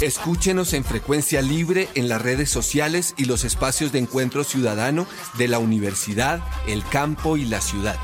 [0.00, 5.06] Escúchenos en frecuencia libre en las redes sociales y los espacios de encuentro ciudadano
[5.36, 7.96] de la universidad, el campo y la ciudad.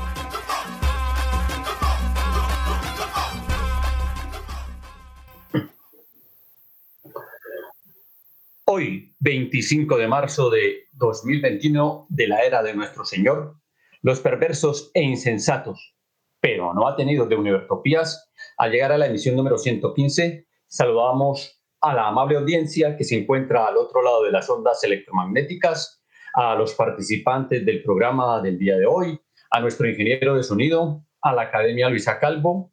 [8.65, 13.55] Hoy, 25 de marzo de 2021, de la era de nuestro Señor,
[14.03, 15.95] los perversos e insensatos,
[16.39, 21.93] pero no ha tenido de Univertopías, al llegar a la emisión número 115, saludamos a
[21.93, 26.03] la amable audiencia que se encuentra al otro lado de las ondas electromagnéticas,
[26.35, 31.33] a los participantes del programa del día de hoy, a nuestro ingeniero de sonido, a
[31.33, 32.71] la Academia Luisa Calvo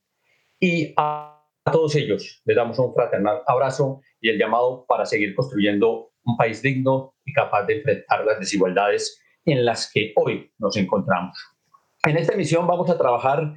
[0.61, 1.33] y a,
[1.73, 6.63] todos ellos les damos un fraternal abrazo y el llamado para seguir construyendo un país
[6.63, 11.37] digno y capaz de enfrentar las desigualdades en las que hoy nos encontramos.
[12.05, 13.55] En esta emisión vamos a trabajar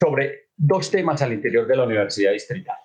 [0.00, 2.76] sobre dos temas al interior de la Universidad Distrital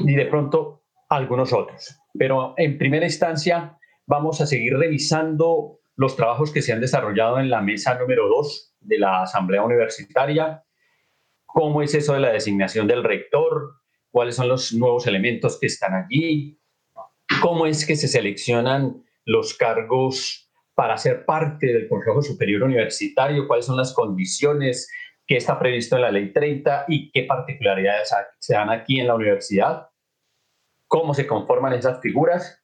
[0.00, 2.00] y de pronto algunos otros.
[2.14, 7.50] Pero en primera instancia vamos a seguir revisando los trabajos que se han desarrollado en
[7.50, 10.64] la mesa número dos de la Asamblea Universitaria,
[11.46, 13.74] cómo es eso de la designación del rector,
[14.10, 16.58] cuáles son los nuevos elementos que están allí,
[17.42, 23.66] cómo es que se seleccionan los cargos para ser parte del Consejo Superior Universitario, cuáles
[23.66, 24.90] son las condiciones,
[25.30, 29.14] qué está previsto en la Ley 30 y qué particularidades se dan aquí en la
[29.14, 29.88] universidad,
[30.88, 32.60] cómo se conforman esas figuras.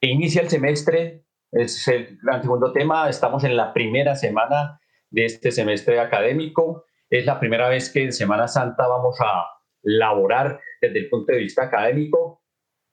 [0.00, 4.80] E inicia el semestre, es el gran segundo tema, estamos en la primera semana
[5.10, 9.46] de este semestre académico, es la primera vez que en Semana Santa vamos a
[9.82, 12.42] laborar desde el punto de vista académico.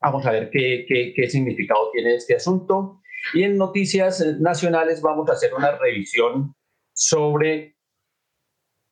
[0.02, 3.02] Vamos a ver qué, qué, qué significado tiene este asunto.
[3.34, 6.54] Y en noticias nacionales vamos a hacer una revisión
[6.94, 7.74] sobre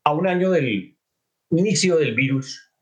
[0.03, 0.97] a un año del
[1.51, 2.73] inicio del virus,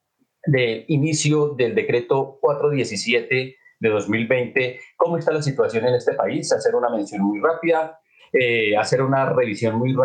[0.45, 6.75] del inicio del decreto 417 de 2020, cómo está la situación en este país, hacer
[6.75, 7.99] una mención muy rápida,
[8.33, 9.95] eh, hacer una revisión muy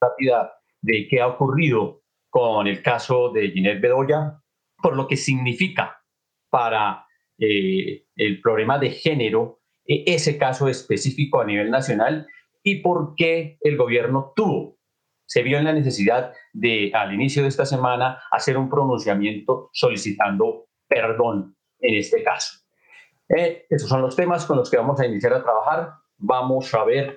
[0.00, 0.52] rápida
[0.82, 4.40] de qué ha ocurrido con el caso de Ginette Bedoya,
[4.82, 6.02] por lo que significa
[6.50, 7.06] para
[7.38, 12.26] eh, el problema de género eh, ese caso específico a nivel nacional
[12.62, 14.75] y por qué el gobierno tuvo
[15.26, 20.68] se vio en la necesidad de, al inicio de esta semana, hacer un pronunciamiento solicitando
[20.88, 22.60] perdón en este caso.
[23.28, 25.94] Eh, esos son los temas con los que vamos a iniciar a trabajar.
[26.16, 27.16] Vamos a ver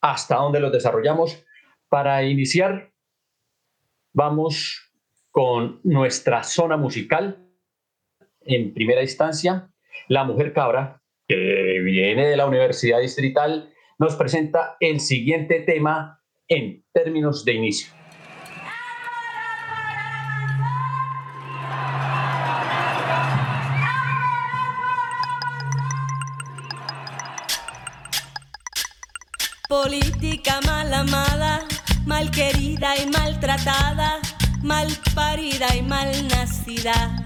[0.00, 1.44] hasta dónde los desarrollamos.
[1.88, 2.92] Para iniciar,
[4.12, 4.92] vamos
[5.30, 7.48] con nuestra zona musical.
[8.40, 9.70] En primera instancia,
[10.08, 16.21] La Mujer Cabra, que viene de la Universidad Distrital, nos presenta el siguiente tema
[16.52, 17.92] en términos de inicio.
[29.68, 31.66] Política mal amada,
[32.04, 34.20] mal querida y maltratada,
[34.62, 37.16] mal parida y mal nacida.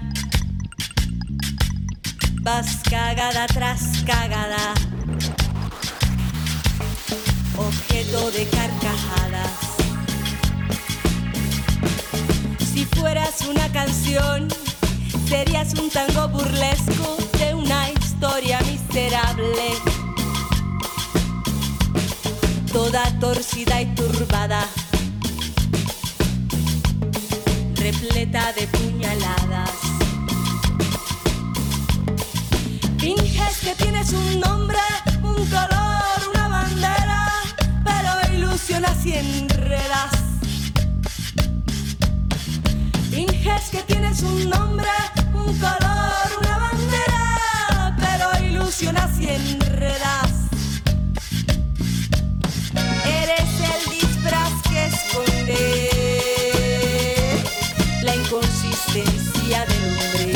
[2.41, 4.73] Vas cagada tras cagada
[7.57, 9.51] objeto de carcajadas.
[12.73, 14.47] Si fueras una canción,
[15.27, 19.73] serías un tango burlesco de una historia miserable.
[22.71, 24.65] Toda torcida y turbada,
[27.75, 29.71] repleta de puñaladas.
[32.99, 34.79] Finges que tienes un nombre,
[35.23, 36.16] un color,
[38.57, 40.11] ilusionas y enredas.
[43.11, 44.89] Finges que tienes un nombre,
[45.35, 50.31] un color, una bandera, pero ilusionas y enredas.
[53.05, 55.61] Eres el disfraz que esconde
[58.01, 60.33] la inconsistencia del hombre.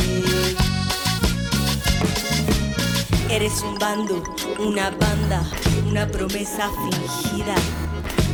[3.32, 4.22] Eres un bando,
[4.60, 5.42] una banda,
[5.90, 7.56] una promesa fingida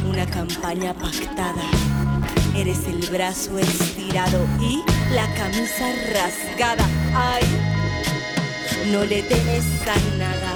[0.07, 1.63] una campaña pactada
[2.55, 4.83] Eres el brazo estirado y
[5.13, 6.83] la camisa rasgada.
[7.13, 7.43] Ay,
[8.91, 10.53] no le temes a nada.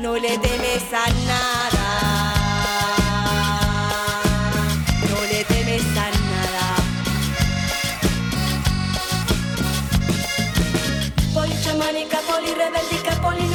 [0.00, 2.34] No le temes a nada.
[5.08, 6.66] No le temes a nada.
[11.32, 13.46] Poli chamánica, poli rebeldica, poli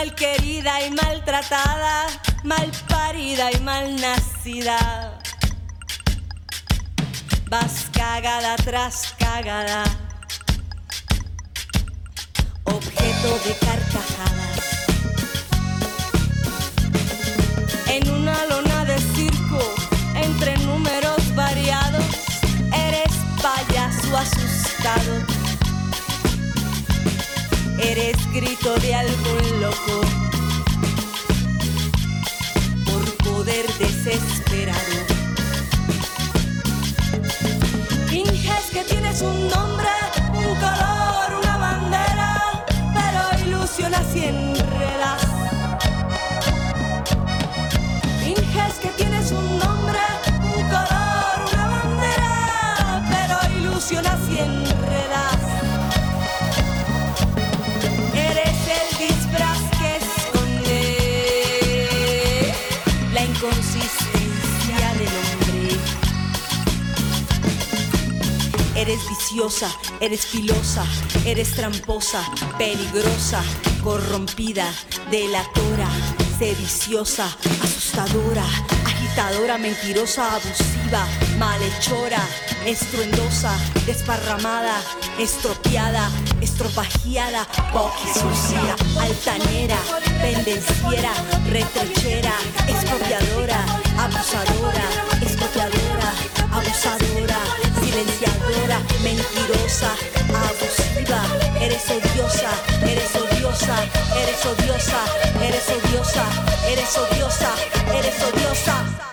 [0.00, 2.06] mal querida y maltratada,
[2.42, 5.18] mal parida y mal nacida.
[7.50, 9.84] Vas cagada tras cagada,
[12.64, 14.58] objeto de carcajadas.
[17.88, 18.69] En una lona
[28.10, 30.00] Eres grito de algún loco
[32.84, 34.80] por poder desesperado.
[38.08, 39.86] Finges que tienes un nombre,
[68.80, 69.68] Eres viciosa,
[70.00, 70.86] eres filosa,
[71.26, 72.24] eres tramposa,
[72.56, 73.42] peligrosa,
[73.84, 74.72] corrompida,
[75.10, 75.86] delatora,
[76.38, 77.26] sediciosa,
[77.62, 78.42] asustadora,
[78.86, 81.06] agitadora, mentirosa, abusiva,
[81.38, 82.22] malhechora,
[82.64, 83.52] estruendosa,
[83.84, 84.80] desparramada,
[85.18, 86.08] estropeada,
[86.40, 87.46] estropagiada,
[88.14, 89.76] sucia, altanera,
[90.22, 91.12] pendenciera,
[91.50, 92.32] retrechera,
[92.66, 93.60] expropiadora,
[93.98, 94.86] abusadora,
[95.20, 96.29] abusadora,
[98.78, 99.92] mentirosa,
[100.30, 101.20] abusiva,
[101.60, 102.50] eres odiosa,
[102.84, 103.76] eres odiosa,
[104.16, 105.00] eres odiosa,
[105.42, 106.24] eres odiosa,
[106.70, 107.54] eres odiosa,
[107.92, 109.10] eres odiosa.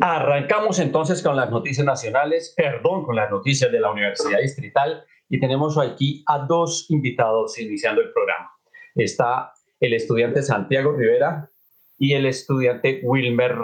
[0.00, 5.40] Arrancamos entonces con las noticias nacionales, perdón, con las noticias de la Universidad Distrital y
[5.40, 8.50] tenemos aquí a dos invitados iniciando el programa.
[8.94, 11.50] Está el estudiante Santiago Rivera
[11.96, 13.56] y el estudiante Wilmer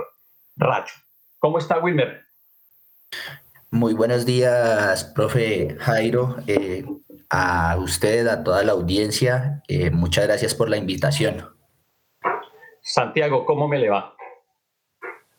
[0.56, 0.94] Racho.
[1.38, 2.22] ¿Cómo está Wilmer?
[3.74, 6.84] Muy buenos días, profe Jairo, eh,
[7.28, 9.64] a usted, a toda la audiencia.
[9.66, 11.44] eh, muchas gracias por la invitación.
[12.80, 14.14] Santiago, ¿cómo me le va?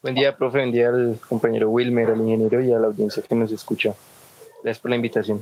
[0.02, 0.58] Buen día, profe.
[0.58, 3.96] Buen día al compañero Wilmer, al ingeniero y a la audiencia que nos escucha.
[4.62, 5.42] Gracias por la invitación.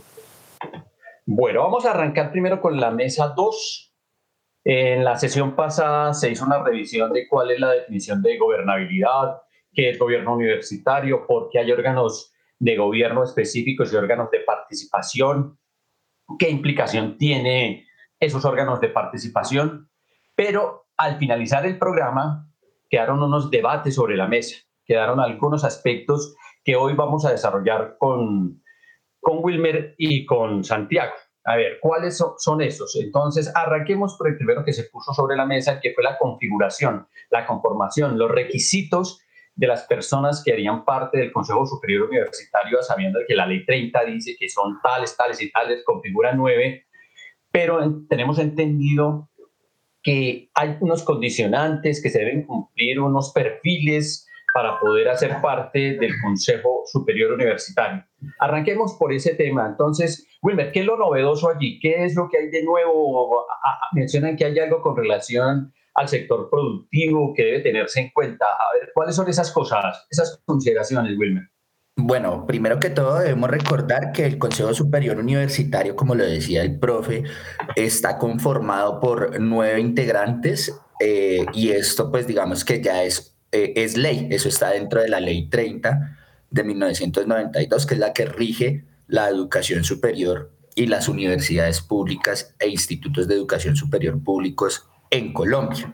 [1.26, 3.92] Bueno, vamos a arrancar primero con la mesa 2.
[4.66, 9.42] En la sesión pasada se hizo una revisión de cuál es la definición de gobernabilidad,
[9.74, 15.60] qué es gobierno universitario, por qué hay órganos de gobierno específicos y órganos de participación,
[16.40, 17.88] qué implicación tiene
[18.20, 19.90] esos órganos de participación.
[20.36, 22.50] Pero al finalizar el programa
[22.90, 28.64] quedaron unos debates sobre la mesa, quedaron algunos aspectos que hoy vamos a desarrollar con,
[29.20, 31.14] con Wilmer y con Santiago.
[31.46, 32.96] A ver, ¿cuáles son, esos?
[32.96, 37.08] Entonces, arranquemos por el primero que se puso sobre la mesa, que fue la configuración,
[37.30, 39.20] la conformación, los requisitos
[39.56, 44.04] de las personas que harían parte del Consejo Superior Universitario, sabiendo que la ley 30
[44.06, 46.86] dice que son tales, tales y tales, configura nueve,
[47.52, 49.30] pero en- tenemos entendido
[50.02, 56.14] que hay unos condicionantes que se deben cumplir, unos perfiles para poder hacer parte del
[56.22, 58.04] Consejo Superior Universitario.
[58.40, 59.66] Arranquemos por ese tema.
[59.68, 61.80] Entonces, Wilmer, ¿qué es lo novedoso allí?
[61.80, 63.46] ¿Qué es lo que hay de nuevo?
[63.94, 68.46] Mencionan que hay algo con relación al sector productivo que debe tenerse en cuenta.
[68.46, 71.44] A ver, ¿cuáles son esas cosas, esas consideraciones, Wilmer?
[71.96, 76.80] Bueno, primero que todo debemos recordar que el Consejo Superior Universitario, como lo decía el
[76.80, 77.24] profe,
[77.76, 83.96] está conformado por nueve integrantes eh, y esto pues digamos que ya es, eh, es
[83.96, 86.18] ley, eso está dentro de la ley 30
[86.50, 92.70] de 1992, que es la que rige la educación superior y las universidades públicas e
[92.70, 95.94] institutos de educación superior públicos en Colombia.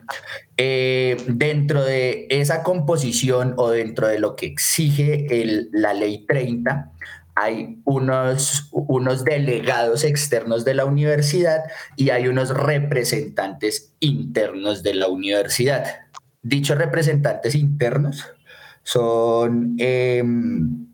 [0.56, 5.26] Eh, dentro de esa composición o dentro de lo que exige
[5.72, 6.90] la ley 30,
[7.34, 11.64] hay unos, unos delegados externos de la universidad
[11.96, 15.84] y hay unos representantes internos de la universidad.
[16.42, 18.26] Dichos representantes internos
[18.82, 20.86] son em,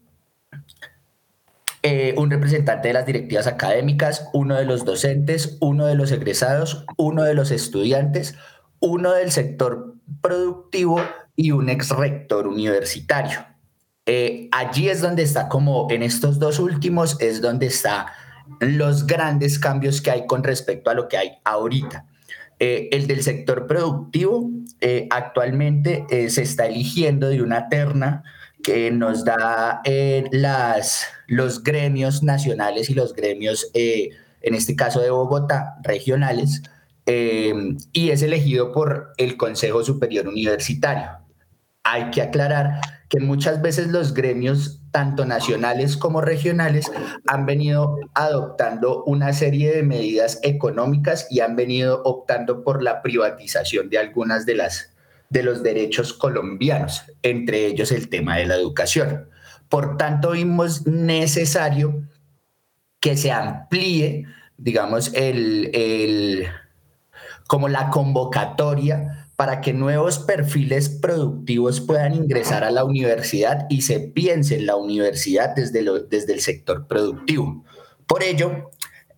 [1.89, 6.85] eh, un representante de las directivas académicas, uno de los docentes, uno de los egresados,
[6.97, 8.35] uno de los estudiantes,
[8.81, 11.01] uno del sector productivo
[11.37, 13.47] y un ex rector universitario.
[14.05, 18.13] Eh, allí es donde está como en estos dos últimos, es donde está
[18.59, 22.05] los grandes cambios que hay con respecto a lo que hay ahorita.
[22.59, 24.51] Eh, el del sector productivo
[25.11, 28.25] actualmente se está eligiendo de una terna
[28.63, 29.83] que nos da
[30.33, 36.63] las, los gremios nacionales y los gremios, en este caso de Bogotá, regionales,
[37.07, 41.11] y es elegido por el Consejo Superior Universitario.
[41.85, 46.91] Hay que aclarar que muchas veces los gremios, tanto nacionales como regionales,
[47.29, 53.89] han venido adoptando una serie de medidas económicas y han venido optando por la privatización
[53.91, 54.96] de algunas de las
[55.31, 59.29] de los derechos colombianos, entre ellos el tema de la educación.
[59.69, 62.05] Por tanto, vimos necesario
[63.01, 66.47] que se amplíe, digamos, el, el
[67.47, 74.01] como la convocatoria para que nuevos perfiles productivos puedan ingresar a la universidad y se
[74.01, 77.65] piense en la universidad desde, desde el sector productivo.
[78.07, 78.71] Por ello,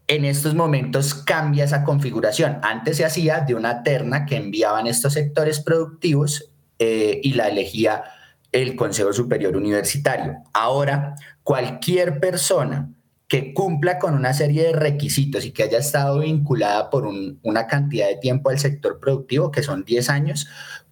[0.08, 2.58] en estos momentos cambia esa configuración.
[2.62, 8.04] Antes se hacía de una terna que enviaban estos sectores productivos eh, y la elegía
[8.50, 10.38] el Consejo Superior Universitario.
[10.54, 12.90] Ahora, cualquier persona
[13.28, 18.08] que cumpla con una serie de requisitos y que haya estado vinculada por una cantidad
[18.08, 20.48] de tiempo al sector productivo, que son 10 años,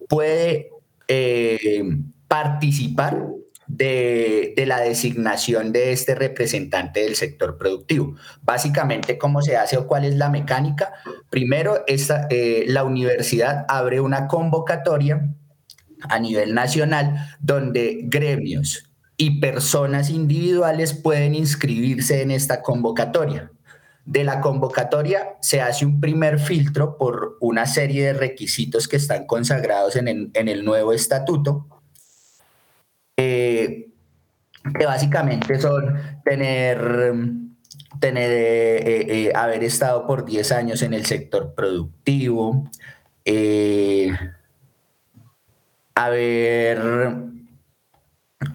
[0.07, 0.69] puede
[1.07, 1.81] eh,
[2.27, 3.25] participar
[3.67, 8.15] de, la designación de este representante del sector productivo.
[8.41, 10.93] Básicamente, ¿cómo se hace o cuál es la mecánica?
[11.29, 15.33] Primero, esta, eh, la universidad abre una convocatoria
[16.09, 23.51] a nivel nacional donde gremios, y personas individuales pueden inscribirse en esta convocatoria.
[24.05, 29.25] De la convocatoria se hace un primer filtro por una serie de requisitos que están
[29.25, 31.67] consagrados en el, nuevo estatuto,
[33.17, 33.89] eh,
[34.77, 36.79] que básicamente son tener,
[37.99, 42.69] tener eh, eh, haber estado por 10 años en el sector productivo,
[45.95, 47.15] haber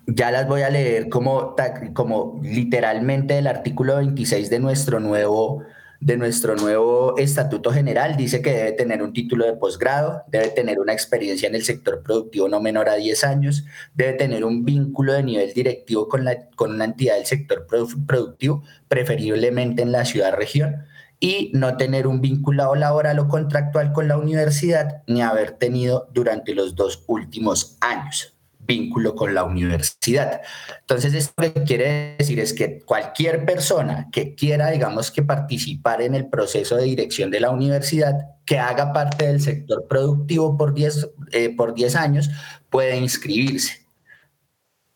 [0.06, 1.56] ya las voy a leer como,
[1.92, 5.64] como literalmente el artículo 26 de nuestro nuevo
[6.02, 8.16] de nuestro nuevo estatuto general.
[8.16, 12.02] Dice que debe tener un título de posgrado, debe tener una experiencia en el sector
[12.02, 16.48] productivo no menor a 10 años, debe tener un vínculo de nivel directivo con, la,
[16.56, 20.84] con una entidad del sector productivo, preferiblemente en la ciudad-región,
[21.20, 26.52] y no tener un vínculo laboral o contractual con la universidad, ni haber tenido durante
[26.52, 28.32] los dos últimos años
[28.64, 30.40] vínculo con la universidad.
[30.80, 36.02] Entonces, esto lo que quiere decir es que cualquier persona que quiera, digamos, que participar
[36.02, 38.14] en el proceso de dirección de la universidad,
[38.44, 42.30] que haga parte del sector productivo por 10, eh, por 10 años,
[42.70, 43.86] puede inscribirse.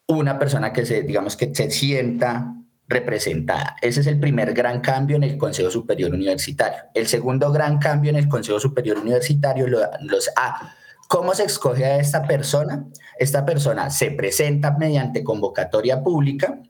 [0.09, 2.55] Una persona que se, digamos, que se sienta
[2.89, 3.77] representada.
[3.83, 6.79] Ese es el primer gran cambio en el Consejo Superior Universitario.
[6.95, 10.76] El segundo gran cambio en el Consejo Superior Universitario los ha
[11.09, 12.87] ¿Cómo se escoge a esta persona?
[13.19, 16.61] Esta persona se presenta mediante convocatoria pública,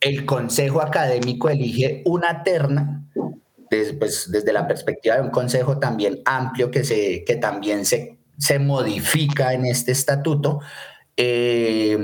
[0.00, 3.04] el consejo académico elige una terna,
[3.70, 8.18] desde, pues, desde la perspectiva de un consejo también amplio que, también se,
[8.58, 10.60] modifica en este estatuto.
[11.16, 11.96] Eh,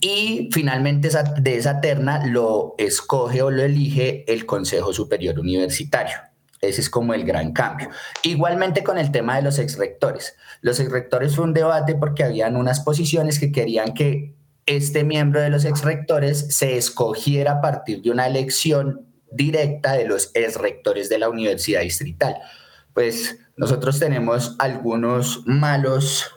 [0.00, 6.29] y finalmente de esa terna lo escoge o lo elige el Consejo Superior Universitario.
[6.60, 7.88] Ese es como el gran cambio.
[8.22, 10.36] Igualmente con el tema de los exrectores.
[10.60, 14.34] Los exrectores fue un debate porque habían unas posiciones que querían que
[14.66, 20.30] este miembro de los exrectores se escogiera a partir de una elección directa de los
[20.34, 22.36] exrectores de la universidad distrital.
[22.92, 26.30] Pues nosotros tenemos algunos malos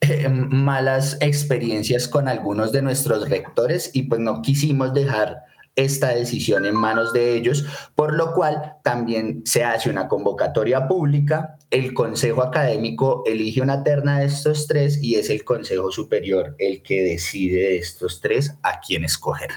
[0.00, 5.44] eh, malas experiencias con algunos de nuestros rectores y pues no quisimos dejar
[5.76, 7.64] esta decisión en manos de ellos,
[7.94, 14.20] por lo cual también se hace una convocatoria pública, el Consejo Académico elige una terna
[14.20, 18.80] de estos tres y es el Consejo Superior el que decide de estos tres a
[18.80, 19.50] quién escoger.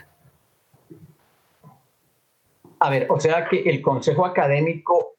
[2.79, 5.15] A ver, o sea que el Consejo Académico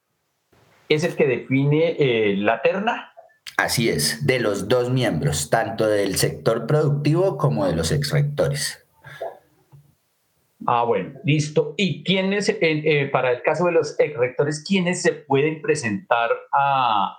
[0.88, 3.12] es el que define eh, la terna.
[3.57, 8.86] Así es, de los dos miembros, tanto del sector productivo como de los exrectores.
[10.66, 11.75] Ah, bueno, listo.
[11.76, 17.18] ¿Y quiénes, eh, para el caso de los ex rectores, quiénes se pueden presentar a,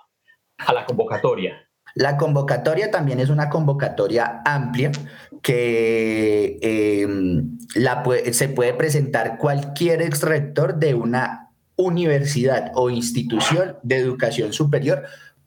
[0.58, 1.68] a la convocatoria?
[1.94, 4.92] La convocatoria también es una convocatoria amplia
[5.42, 13.96] que em, la se puede presentar cualquier ex rector de una universidad o institución de
[13.96, 15.04] educación superior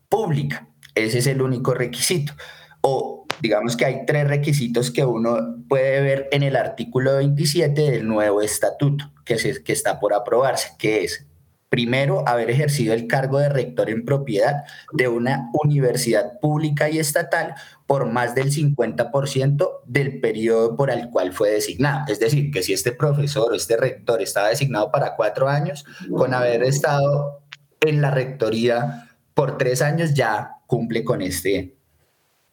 [0.10, 0.68] pública.
[0.96, 2.34] Ese es el único requisito.
[2.82, 8.08] O digamos que hay tres requisitos que uno puede ver en el artículo 27 del
[8.08, 11.28] nuevo estatuto que, que está por aprobarse, que es
[11.72, 17.56] Primero, haber ejercido el cargo de rector en propiedad de una universidad pública y estatal
[17.88, 22.12] por más del 50% del periodo por el cual fue designado.
[22.12, 26.34] Es decir, que si este profesor o este rector estaba designado para cuatro años, con
[26.34, 27.42] haber estado
[27.80, 31.78] en la rectoría por tres años ya cumple con este,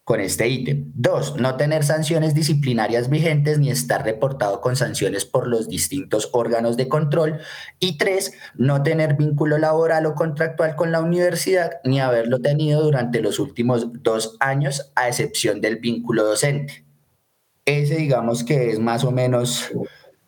[0.09, 0.91] con este ítem.
[0.95, 6.79] Dos, no tener sanciones disciplinarias vigentes ni estar reportado con sanciones por los distintos órganos
[6.79, 7.41] de control.
[7.79, 13.21] Y tres, no tener vínculo laboral o contractual con la universidad ni haberlo tenido durante
[13.21, 16.87] los últimos dos años, a excepción del vínculo docente.
[17.67, 19.71] Ese digamos que es más o menos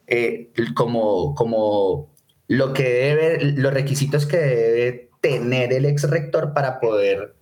[0.09, 2.15] eh, como, como
[2.49, 7.40] lo que debe, los requisitos que debe tener el ex rector para poder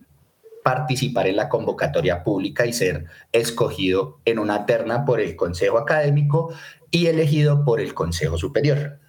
[0.63, 6.53] participar en la convocatoria pública y ser escogido en una terna por el Consejo Académico
[6.91, 8.99] y elegido por el Consejo Superior.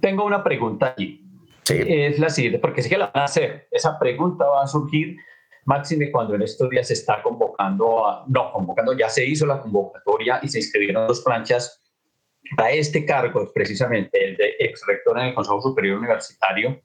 [0.00, 1.24] Tengo una pregunta aquí.
[1.68, 3.68] Es la siguiente, porque sí que la van a hacer.
[3.70, 5.16] Esa pregunta va a surgir
[5.68, 9.60] máxime cuando en estos días se está convocando, a, no, convocando, ya se hizo la
[9.60, 11.82] convocatoria y se inscribieron dos planchas
[12.56, 16.80] a este cargo, precisamente el de ex rector en el Consejo Superior Universitario,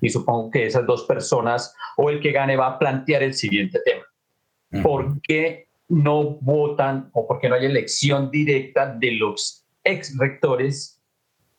[0.00, 3.80] y supongo que esas dos personas o el que gane va a plantear el siguiente
[3.84, 4.82] tema.
[4.82, 11.00] ¿Por qué no votan o por qué no hay elección directa de los ex rectores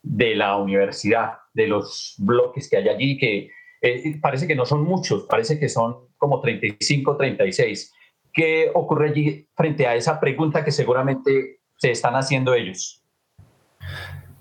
[0.02, 3.50] de la universidad, de los bloques que hay allí, que
[3.82, 7.94] eh, parece que no son muchos, parece que son como 35, 36.
[8.34, 13.05] ¿Qué ocurre allí frente a esa pregunta que seguramente se están haciendo ellos?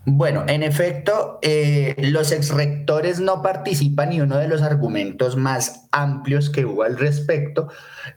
[0.07, 6.51] Bueno, en efecto, eh, los exrectores no participan y uno de los argumentos más amplios
[6.51, 7.69] que hubo al respecto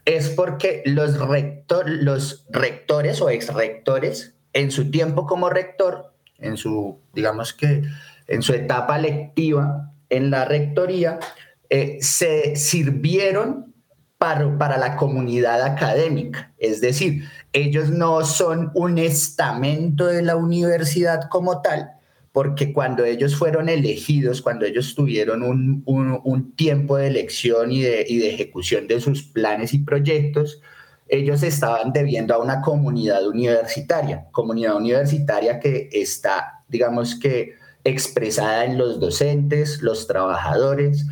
[0.04, 6.98] es porque los, rector, los rectores o exrectores, en su tiempo como rector, en su,
[7.14, 7.84] digamos que,
[8.26, 11.18] en su etapa lectiva en la rectoría,
[11.70, 13.67] eh, se sirvieron
[14.18, 16.52] para, para, la comunidad académica.
[16.58, 21.92] Es decir, ellos no son un estamento de la universidad como tal,
[22.32, 28.04] porque cuando ellos fueron elegidos, cuando ellos tuvieron un, un, tiempo de elección y de,
[28.08, 30.60] y de ejecución de sus planes y proyectos,
[31.08, 37.54] ellos estaban debiendo a una comunidad universitaria, comunidad universitaria que está, digamos que,
[37.84, 41.06] expresada en los docentes, los trabajadores,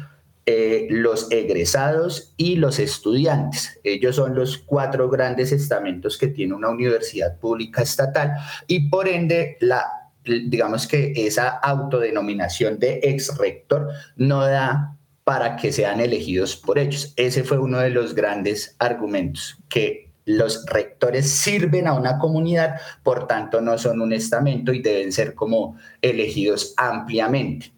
[0.49, 3.81] eh, los egresados y los estudiantes.
[3.83, 8.33] Ellos son los cuatro grandes estamentos que tiene una universidad pública estatal
[8.69, 9.85] y por ende la,
[10.25, 17.13] digamos que esa autodenominación de ex rector no da para que sean elegidos por ellos.
[17.17, 23.27] Ese fue uno de los grandes argumentos, que los rectores sirven a una comunidad, por
[23.27, 27.73] tanto no son un estamento y deben ser como elegidos ampliamente.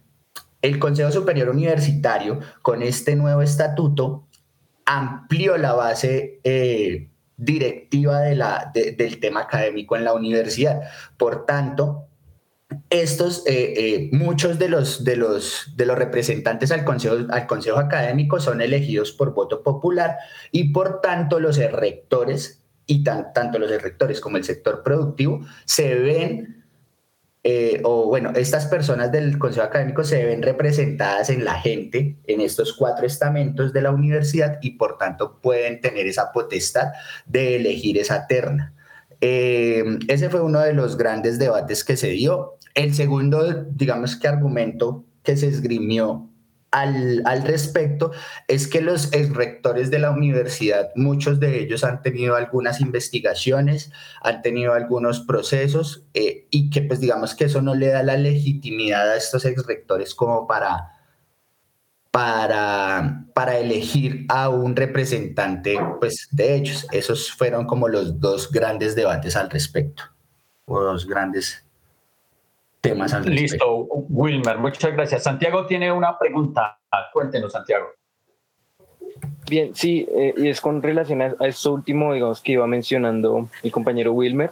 [0.60, 4.26] El Consejo Superior Universitario, con este nuevo estatuto,
[4.84, 10.80] amplió la base eh, directiva del tema académico en la universidad.
[11.16, 12.08] Por tanto,
[12.90, 17.78] estos, eh, eh, muchos de los, de, los, de los representantes al consejo, al consejo
[17.78, 20.16] académico son elegidos por voto popular
[20.52, 26.57] y por tanto los rectores y tanto los rectores como el sector productivo se ven
[27.44, 32.40] eh, o bueno, estas personas del Consejo Académico se ven representadas en la gente, en
[32.40, 36.88] estos cuatro estamentos de la universidad y por tanto pueden tener esa potestad
[37.26, 38.74] de elegir esa terna.
[39.20, 42.56] Eh, ese fue uno de los grandes debates que se dio.
[42.74, 46.27] El segundo, digamos que argumento que se esgrimió
[46.70, 48.12] al, al, respecto
[48.46, 53.90] es que los rectores de la universidad, muchos de ellos han tenido algunas investigaciones,
[54.22, 58.16] han tenido algunos procesos eh, y que pues digamos que eso no le da la
[58.16, 60.92] legitimidad a estos rectores como para,
[62.10, 66.86] para, para elegir a un representante pues de ellos.
[66.92, 70.02] Esos fueron como los dos grandes debates al respecto,
[70.66, 71.67] o dos grandes
[72.80, 75.22] temas Listo, Wilmer, muchas gracias.
[75.22, 76.78] Santiago tiene una pregunta.
[77.12, 77.86] Cuéntenos, Santiago.
[79.48, 83.70] Bien, sí, eh, y es con relación a, esto último, digamos, que iba mencionando mi
[83.70, 84.50] compañero Wilmer.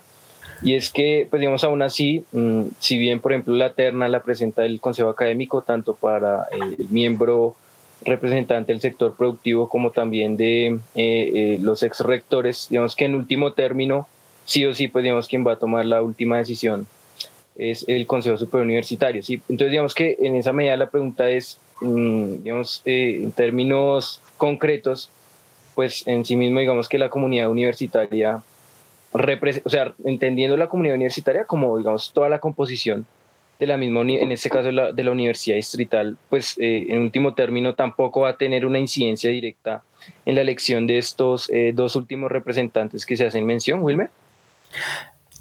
[0.62, 4.22] Y es que, pues digamos, aún así, mm, si bien, por ejemplo, la terna la
[4.22, 7.56] presenta el Consejo Académico, tanto para el miembro
[8.02, 13.14] representante del sector productivo como también de eh, eh, los ex rectores, digamos que en
[13.14, 14.08] último término,
[14.44, 16.86] sí o sí, pues digamos, quien va a tomar la última decisión
[17.58, 19.22] es el Consejo Superior Universitario.
[19.22, 19.34] ¿sí?
[19.48, 25.10] Entonces, digamos que en esa medida la pregunta es, mm, digamos, eh, en términos concretos,
[25.74, 28.42] pues en sí mismo, digamos que la comunidad universitaria,
[29.12, 33.06] o sea, entendiendo la comunidad universitaria como, digamos, toda la composición
[33.58, 37.34] de la misma, en este caso la, de la Universidad Distrital, pues eh, en último
[37.34, 39.82] término tampoco va a tener una incidencia directa
[40.26, 44.10] en la elección de estos eh, dos últimos representantes que se hacen mención, Wilmer.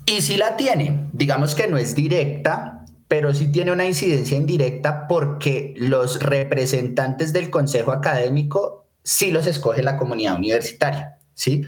[0.05, 5.07] Y sí la tiene, digamos que no es directa, pero sí tiene una incidencia indirecta
[5.07, 11.63] porque los representantes del Consejo Académico sí los escoge la comunidad universitaria, ¿sí?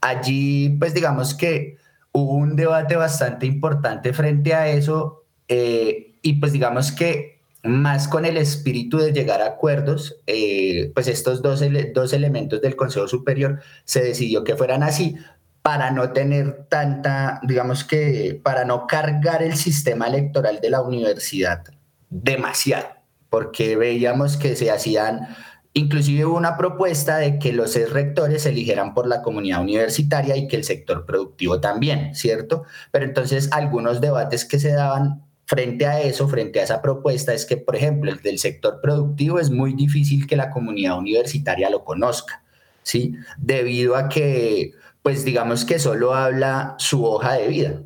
[0.00, 1.78] Allí, pues digamos que
[2.12, 8.24] hubo un debate bastante importante frente a eso eh, y pues digamos que más con
[8.24, 11.62] el espíritu de llegar a acuerdos, eh, pues estos dos,
[11.94, 15.16] dos elementos del Consejo Superior se decidió que fueran así,
[15.62, 21.62] para no tener tanta, digamos que, para no cargar el sistema electoral de la universidad
[22.10, 22.88] demasiado,
[23.30, 25.28] porque veíamos que se hacían,
[25.72, 30.48] inclusive hubo una propuesta de que los rectores se eligieran por la comunidad universitaria y
[30.48, 32.64] que el sector productivo también, ¿cierto?
[32.90, 37.46] Pero entonces algunos debates que se daban frente a eso, frente a esa propuesta, es
[37.46, 41.84] que, por ejemplo, el del sector productivo es muy difícil que la comunidad universitaria lo
[41.84, 42.42] conozca,
[42.82, 43.14] ¿sí?
[43.38, 47.82] Debido a que pues digamos que solo habla su hoja de vida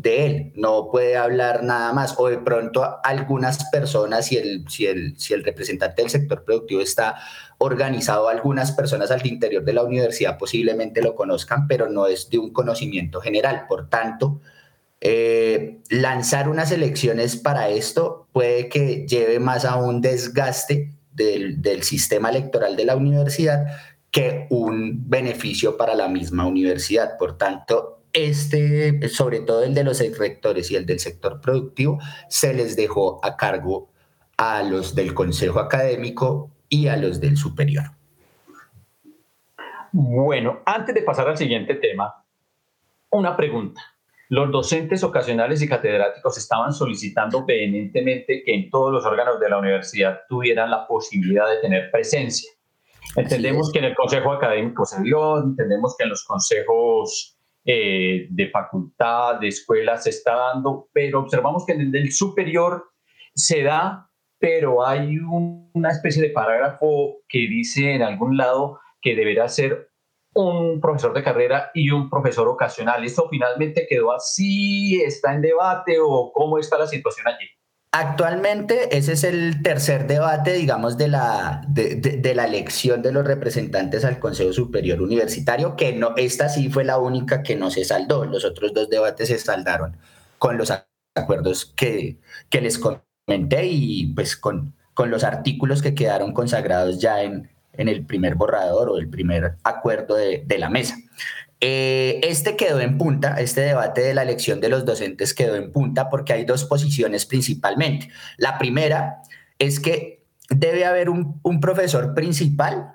[0.00, 2.14] de él, no puede hablar nada más.
[2.18, 6.80] O de pronto algunas personas, si el, si el, si el representante del sector productivo
[6.80, 7.16] está
[7.58, 12.38] organizado, algunas personas al interior de la universidad posiblemente lo conozcan, pero no es de
[12.38, 13.66] un conocimiento general.
[13.68, 14.40] Por tanto,
[15.00, 21.82] eh, lanzar unas elecciones para esto puede que lleve más a un desgaste del, del
[21.82, 23.66] sistema electoral de la universidad
[24.10, 27.16] que un beneficio para la misma universidad.
[27.18, 32.54] Por tanto, este, sobre todo el de los rectores y el del sector productivo, se
[32.54, 33.90] les dejó a cargo
[34.36, 37.84] a los del Consejo Académico y a los del superior.
[39.92, 42.24] Bueno, antes de pasar al siguiente tema,
[43.10, 43.82] una pregunta.
[44.28, 49.58] Los docentes ocasionales y catedráticos estaban solicitando vehementemente que en todos los órganos de la
[49.58, 52.48] universidad tuvieran la posibilidad de tener presencia.
[53.16, 58.50] Entendemos que en el Consejo Académico se dio, entendemos que en los consejos eh, de
[58.50, 62.90] facultad, de escuela se está dando, pero observamos que en el superior
[63.34, 69.48] se da, pero hay una especie de parágrafo que dice en algún lado que deberá
[69.48, 69.90] ser
[70.34, 73.04] un profesor de carrera y un profesor ocasional.
[73.04, 75.00] ¿Esto finalmente quedó así?
[75.02, 77.46] ¿Está en debate o cómo está la situación allí?
[77.92, 84.04] Actualmente ese es el tercer debate, digamos, de la, de, la elección de los representantes
[84.04, 88.24] al Consejo Superior Universitario, que no, esta sí fue la única que no se saldó.
[88.26, 89.96] Los otros dos debates se saldaron
[90.38, 90.72] con los
[91.16, 97.24] acuerdos que, que les comenté y pues con, con los artículos que quedaron consagrados ya
[97.24, 100.96] en, en el primer borrador o el primer acuerdo de, de la mesa.
[101.60, 105.72] Eh, este quedó en punta, este debate de la elección de los docentes quedó en
[105.72, 108.08] punta porque hay dos posiciones principalmente.
[108.38, 109.22] La primera
[109.58, 112.94] es que debe haber un, profesor principal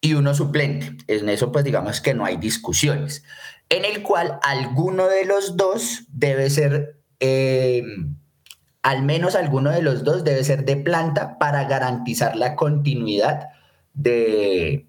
[0.00, 0.96] y uno suplente.
[1.08, 3.24] En eso pues digamos que no hay discusiones,
[3.68, 7.82] en el cual alguno de los dos debe ser, eh,
[8.82, 13.48] al menos alguno de los dos debe ser de planta para garantizar la continuidad
[13.92, 14.86] de,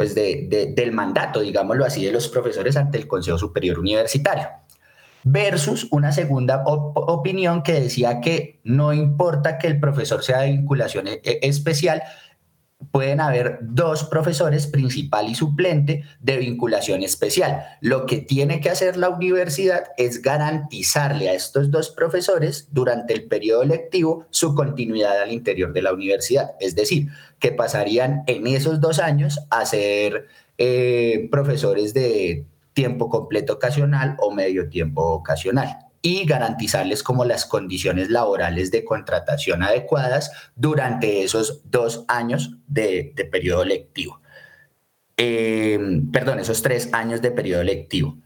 [0.00, 4.48] pues de, del mandato, digámoslo así, de los profesores ante el Consejo Superior Universitario.
[5.24, 11.06] Versus una segunda opinión que decía que no importa que el profesor sea de vinculación
[11.06, 12.02] e, e, especial,
[12.92, 17.64] pueden haber dos profesores, principal y suplente, de vinculación especial.
[17.80, 23.24] Lo que tiene que hacer la universidad es garantizarle a estos dos profesores durante el
[23.24, 26.52] periodo lectivo su continuidad al interior de la universidad.
[26.60, 30.26] Es decir, que pasarían en esos dos años a ser
[30.58, 38.08] eh, profesores de tiempo completo ocasional o medio tiempo ocasional y garantizarles como las condiciones
[38.10, 44.20] laborales de contratación adecuadas durante esos dos años de, periodo lectivo.
[45.16, 48.16] Em, perdón, esos tres años de periodo lectivo.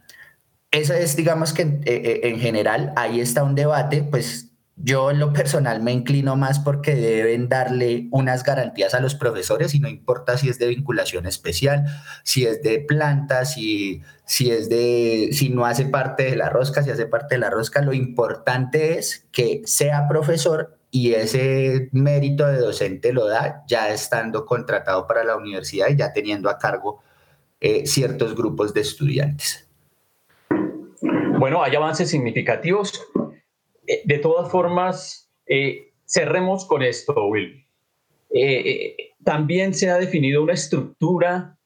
[0.71, 4.44] Eso es, digamos que eh, eh, en general, ahí está un debate, pues
[4.77, 9.75] yo en lo personal me inclino más porque deben darle unas garantías a los profesores
[9.75, 11.85] y no importa si es de vinculación especial,
[12.25, 16.83] si es de plantas, si, si es de, si no hace parte de la rosca,
[16.83, 22.47] si hace parte de la rosca, lo importante es que sea profesor y ese mérito
[22.47, 27.01] de docente lo da ya estando contratado para la universidad y ya teniendo a cargo
[27.61, 29.69] eh, ciertos grupos de estudiantes.
[31.39, 33.01] Bueno, hay avances significativos
[34.05, 37.67] de todas formas, eh, cerremos con esto, Will.
[38.31, 41.57] Eh, también se ha definido una estructura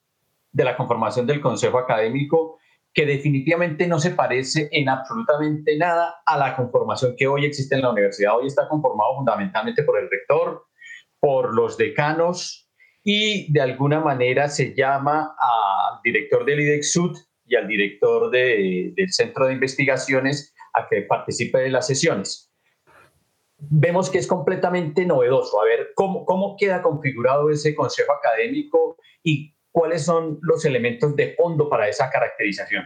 [0.52, 2.58] de la conformación del Consejo Académico
[2.92, 7.82] que definitivamente no se parece en absolutamente nada a la conformación que hoy existe en
[7.82, 8.36] la universidad.
[8.36, 10.64] Hoy está conformado fundamentalmente por el rector,
[11.20, 12.68] por los decanos
[13.04, 19.46] y de alguna manera se llama al director del IDEXUD y al director del Centro
[19.46, 22.52] de Investigaciones a que participe de las sesiones.
[23.58, 25.60] Vemos que es completamente novedoso.
[25.60, 31.34] A ver, ¿cómo, cómo queda configurado ese consejo académico y cuáles son los elementos de
[31.34, 32.84] fondo para esa caracterización?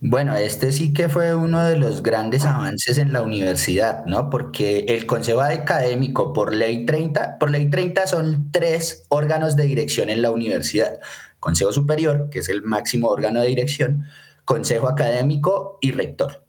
[0.00, 4.28] Bueno, este sí que fue uno de los grandes avances en la universidad, ¿no?
[4.28, 10.10] Porque el Consejo Académico por Ley 30, por Ley 30 son tres órganos de dirección
[10.10, 10.98] en la universidad.
[11.38, 14.04] Consejo Superior, que es el máximo órgano de dirección,
[14.44, 16.43] Consejo Académico y Rector.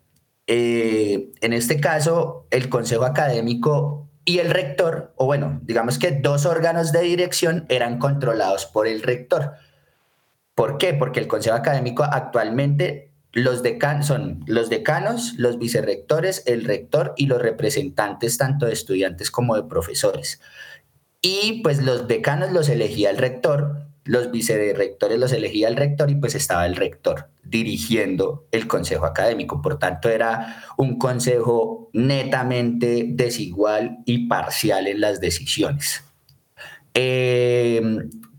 [0.48, 6.46] Eh, en este caso, el Consejo Académico y el rector, o bueno, digamos que dos
[6.46, 9.54] órganos de dirección eran controlados por el rector.
[10.56, 10.94] ¿Por qué?
[10.94, 17.26] Porque el Consejo Académico actualmente los decanos son los decanos, los vicerrectores, el rector y
[17.26, 20.40] los representantes tanto de estudiantes como de profesores.
[21.22, 26.16] Y pues los decanos los elegía el rector, los vicerrectores los elegía el rector y
[26.16, 29.62] pues estaba el rector dirigiendo el consejo académico.
[29.62, 36.04] Por tanto, era un consejo netamente desigual y parcial en las decisiones.
[36.94, 37.82] Eh,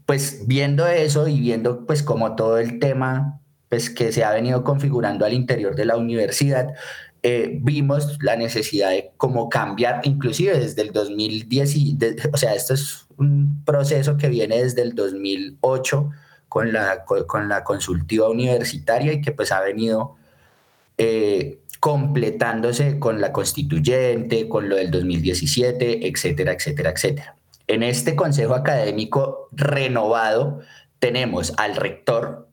[0.07, 4.63] pues viendo eso y viendo pues como todo el tema pues que se ha venido
[4.63, 6.69] configurando al interior de la universidad,
[7.23, 11.99] eh, vimos la necesidad de cómo cambiar, inclusive desde el 2010, y
[12.33, 16.11] o sea, esto es un proceso que viene desde el 2008
[16.49, 20.17] con la, con la consultiva universitaria y que pues ha venido
[20.99, 27.37] eh, completándose con la constituyente, con lo del 2017, etcétera, etcétera, etcétera.
[27.67, 30.61] En este consejo académico renovado
[30.99, 32.49] tenemos al rector,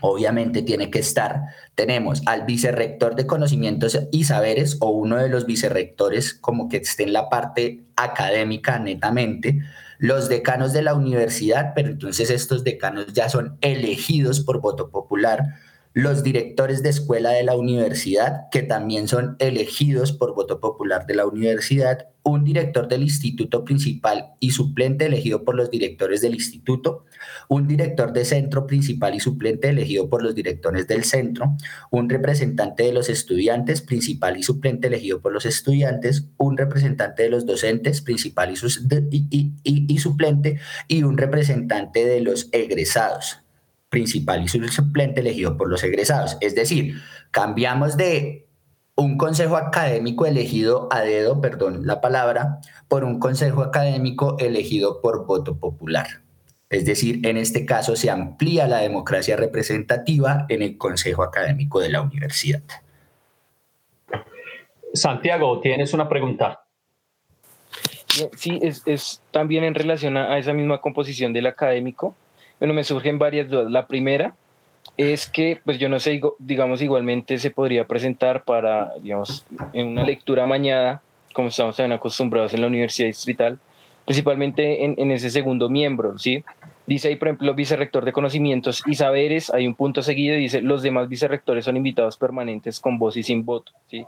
[0.00, 1.46] obviamente tiene que estar.
[1.74, 7.04] Tenemos al vicerrector de conocimientos y saberes o uno de los vicerrectores como que esté
[7.04, 9.60] en la parte académica netamente,
[9.98, 15.56] los decanos de la universidad, pero entonces estos decanos ya son elegidos por voto popular,
[15.98, 21.16] los directores de escuela de la universidad, que también son elegidos por voto popular de
[21.16, 27.04] la universidad, un director del instituto principal y suplente elegido por los directores del instituto,
[27.48, 31.56] un director de centro principal y suplente elegido por los directores del centro,
[31.90, 37.30] un representante de los estudiantes principal y suplente elegido por los estudiantes, un representante de
[37.30, 38.54] los docentes principal
[39.10, 43.40] y, y suplente y un representante de los egresados
[43.88, 46.36] principal y suplente elegido por los egresados.
[46.40, 48.46] Es decir, cambiamos de
[48.96, 55.24] un consejo académico elegido a dedo, perdón la palabra, por un consejo académico elegido por
[55.24, 56.06] voto popular.
[56.68, 61.90] Es decir, en este caso se amplía la democracia representativa en el consejo académico de
[61.90, 62.62] la universidad.
[64.92, 66.64] Santiago, tienes una pregunta.
[68.36, 72.16] Sí, es, es también en relación a esa misma composición del académico.
[72.58, 73.70] Bueno, me surgen varias dudas.
[73.70, 74.34] La primera
[74.96, 80.02] es que, pues yo no sé, digamos, igualmente se podría presentar para, digamos, en una
[80.02, 81.00] lectura mañana,
[81.32, 83.58] como estamos también acostumbrados en la Universidad Distrital,
[84.04, 86.42] principalmente en, en ese segundo miembro, ¿sí?
[86.86, 90.82] Dice ahí, por ejemplo, vicerrector de conocimientos y saberes, hay un punto seguido dice, los
[90.82, 94.06] demás vicerrectores son invitados permanentes con voz y sin voto, ¿sí?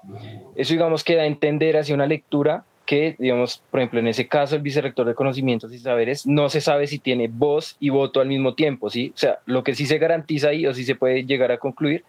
[0.56, 4.26] Eso, digamos, que da a entender hacia una lectura que, digamos, por ejemplo, en ese
[4.26, 8.20] caso, el vicerrector de conocimientos y saberes no se sabe si tiene voz y voto
[8.20, 9.12] al mismo tiempo, ¿sí?
[9.14, 12.02] O sea, lo que sí se garantiza ahí, o sí se puede llegar a concluir,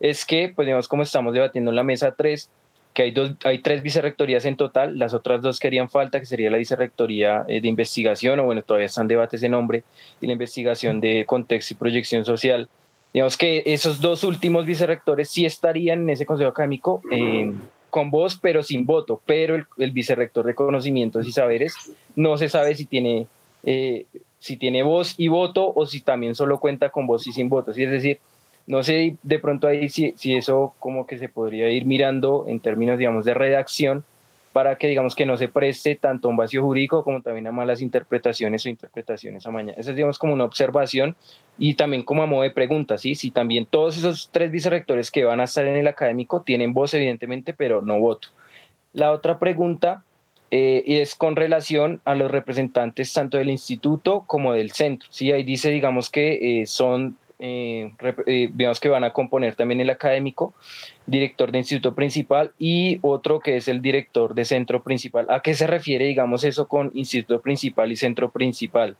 [0.00, 2.48] es que, pues, digamos, como estamos debatiendo en la mesa 3,
[2.94, 6.24] que hay, dos, hay tres vicerrectorías en total, las otras dos que harían falta, que
[6.24, 9.84] sería la vicerrectoría eh, de investigación, o bueno, todavía están debates de nombre,
[10.22, 12.70] y la investigación de contexto y proyección social.
[13.12, 17.02] Digamos que esos dos últimos vicerrectores sí estarían en ese consejo académico.
[17.10, 17.52] Eh,
[17.92, 21.74] con voz pero sin voto, pero el, vicerrector de conocimientos y saberes
[22.16, 23.26] no se sabe si tiene,
[23.64, 24.06] eh,
[24.38, 27.70] si tiene voz y voto o si también solo cuenta con voz y sin voto.
[27.72, 28.18] Es decir,
[28.66, 32.60] no sé de pronto ahí si, si eso como que se podría ir mirando en
[32.60, 34.04] términos, digamos, de redacción,
[34.52, 37.52] para que digamos que no se preste tanto a un vacío jurídico como también a
[37.52, 39.78] malas interpretaciones o interpretaciones a mañana.
[39.78, 41.16] Esa es digamos como una observación
[41.58, 43.14] y también como a modo de pregunta, ¿sí?
[43.14, 46.92] Si también todos esos tres vicerrectores que van a estar en el académico tienen voz
[46.94, 48.28] evidentemente, pero no voto.
[48.92, 50.04] La otra pregunta
[50.50, 55.32] eh, es con relación a los representantes tanto del instituto como del centro, ¿sí?
[55.32, 60.54] Ahí dice digamos que eh, son eh, digamos que van a componer también el académico,
[61.06, 65.26] director de instituto principal y otro que es el director de centro principal.
[65.28, 68.96] ¿A qué se refiere, digamos, eso con instituto principal y centro principal?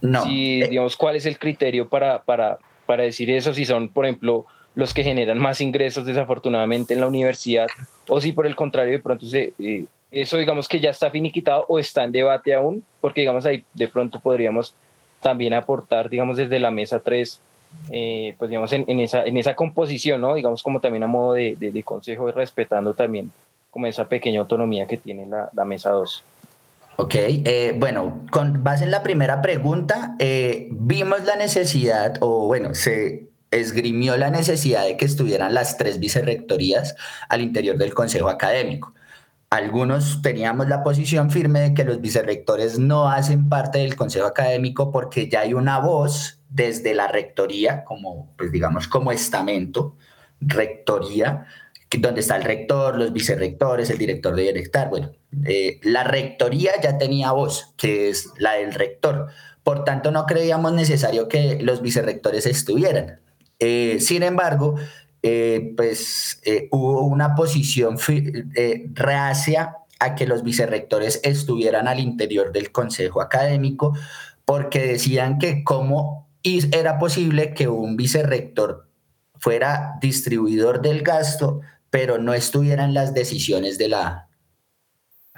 [0.00, 0.24] No.
[0.24, 3.54] Si, eh, digamos, ¿cuál es el criterio para, para, para decir eso?
[3.54, 7.68] Si son, por ejemplo, los que generan más ingresos desafortunadamente en la universidad
[8.08, 11.64] o si por el contrario de pronto se, eh, eso digamos que ya está finiquitado
[11.68, 14.74] o está en debate aún, porque digamos ahí de pronto podríamos
[15.20, 17.40] también aportar, digamos, desde la mesa 3
[17.90, 20.34] eh, pues digamos, en, esa, en esa composición, ¿no?
[20.34, 23.30] Digamos, como también a modo de, de, consejo y respetando también
[23.70, 26.24] como esa pequeña autonomía que tiene la, la mesa 2.
[26.98, 32.74] Ok, eh, bueno, con base en la primera pregunta, eh, vimos la necesidad, o bueno,
[32.74, 36.96] se esgrimió la necesidad de que estuvieran las tres vicerrectorías
[37.28, 38.94] al interior del Consejo Académico.
[39.50, 44.90] Algunos teníamos la posición firme de que los vicerrectores no hacen parte del Consejo Académico
[44.90, 49.96] porque ya hay una voz desde la rectoría, como, pues digamos, como estamento,
[50.40, 51.46] rectoría,
[51.98, 54.88] donde está el rector, los vicerrectores, el director de director.
[54.88, 55.12] Bueno,
[55.44, 59.28] eh, la rectoría ya tenía voz, que es la del rector.
[59.62, 63.20] Por tanto, no creíamos necesario que los vicerrectores estuvieran.
[63.58, 64.76] Eh, sin embargo,
[65.22, 66.40] eh, pues
[66.70, 67.98] hubo una posición
[68.94, 73.94] reacia a que los vicerrectores estuvieran al interior del consejo académico
[74.44, 78.88] porque decían que como y era posible que un vicerrector
[79.36, 84.28] fuera distribuidor del gasto, pero no estuviera en las decisiones de la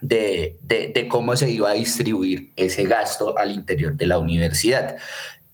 [0.03, 4.99] de, de, cómo se iba a distribuir ese gasto al interior de la universidad.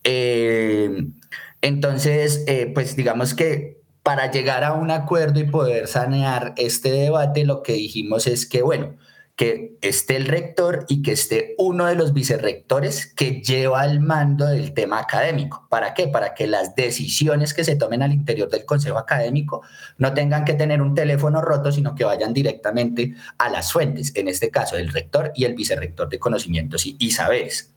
[0.03, 1.07] Eh,
[1.63, 7.45] entonces, eh, pues digamos que para llegar a un acuerdo y poder sanear este debate,
[7.45, 8.97] lo que dijimos es que, bueno,
[9.37, 14.47] que esté el rector y que esté uno de los vicerrectores que lleva el mando
[14.47, 15.67] del tema académico.
[15.69, 16.07] ¿Para qué?
[16.07, 19.63] Para que las decisiones que se tomen al interior del consejo académico
[19.99, 24.29] no tengan que tener un teléfono roto, sino que vayan directamente a las fuentes, en
[24.29, 27.73] este caso el rector y el vicerrector de conocimientos y, y saberes.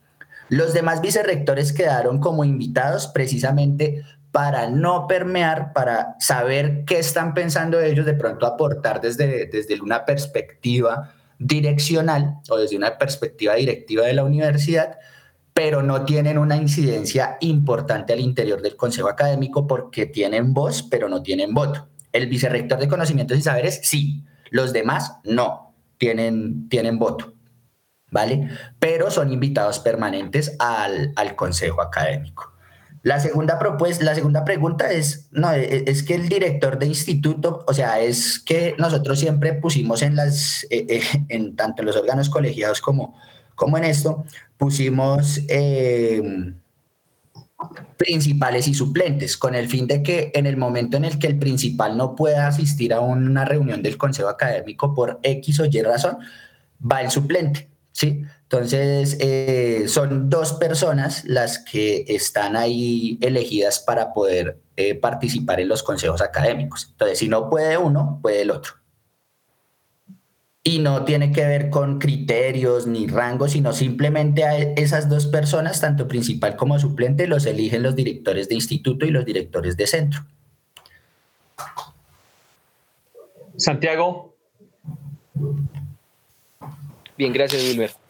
[0.49, 7.79] Los demás vicerrectores quedaron como invitados precisamente para no permear, para saber qué están pensando
[7.79, 14.13] ellos, de pronto aportar desde, desde una perspectiva direccional o desde una perspectiva directiva de
[14.13, 14.97] la universidad,
[15.53, 21.09] pero no tienen una incidencia importante al interior del Consejo Académico porque tienen voz, pero
[21.09, 21.87] no tienen voto.
[22.11, 27.33] El vicerrector de conocimientos y saberes sí, los demás no, tienen, tienen voto,
[28.11, 28.49] ¿vale?
[28.79, 32.56] Pero son invitados permanentes al, al Consejo Académico.
[33.03, 36.87] La segunda, propuesta, la segunda pregunta es, no, e, e, es que el director de
[36.87, 41.95] instituto, o sea, es que nosotros siempre pusimos en las, eh, en tanto en los
[41.95, 43.15] órganos colegiados como,
[43.55, 44.25] como en esto,
[44.57, 46.53] pusimos eh,
[47.97, 51.39] principales y suplentes, con el fin de que en el momento en el que el
[51.39, 56.17] principal no pueda asistir a una reunión del consejo académico por X o Y razón,
[56.79, 58.23] va el suplente, ¿sí?
[58.49, 65.67] Entonces, eh, son dos personas las que están ahí elegidas para poder eh, participar en
[65.67, 66.87] los consejos académicos.
[66.91, 68.71] Entonces, si no puede uno, puede el otro.
[70.63, 75.81] Y no tiene que ver con criterios ni rangos, sino simplemente a esas dos personas,
[75.81, 80.21] tanto principal como suplente, los eligen los directores de instituto y los directores de centro.
[83.57, 84.33] Santiago.
[87.17, 88.06] Bien, gracias, Wilmer.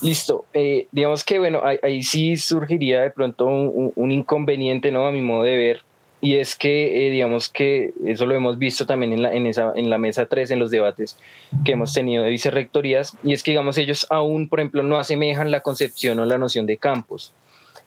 [0.00, 0.46] Listo.
[0.52, 5.06] Eh, digamos que, bueno, ahí, sí surgiría de pronto un, inconveniente, ¿no?
[5.06, 5.82] A mi modo de ver.
[6.20, 9.72] Y es que, eh, digamos que eso lo hemos visto también en la, en, esa,
[9.74, 11.16] en la mesa 3, en los debates
[11.64, 13.16] que hemos tenido de vicerrectorías.
[13.22, 16.66] Y es que, digamos, ellos aún, por ejemplo, no asemejan la concepción o la noción
[16.66, 17.32] de campos.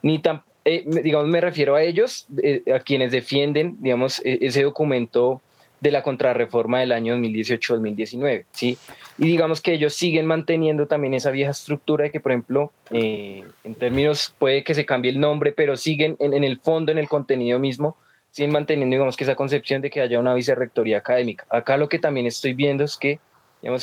[0.02, 2.26] Ni tan, eh, digamos, me refiero a ellos,
[2.74, 5.42] a quienes defienden, digamos, e, ese documento
[5.82, 8.78] de la contrarreforma del año 2018-2019, ¿sí?
[9.18, 13.44] Y digamos que ellos siguen manteniendo también esa vieja estructura de que, por ejemplo, eh,
[13.64, 17.08] en términos puede que se cambie el nombre, pero siguen en, el fondo, en el
[17.08, 17.96] contenido mismo,
[18.30, 21.46] siguen manteniendo, digamos, que esa concepción de que haya una vicerrectoría académica.
[21.50, 23.20] Acá lo que también estoy viendo es que,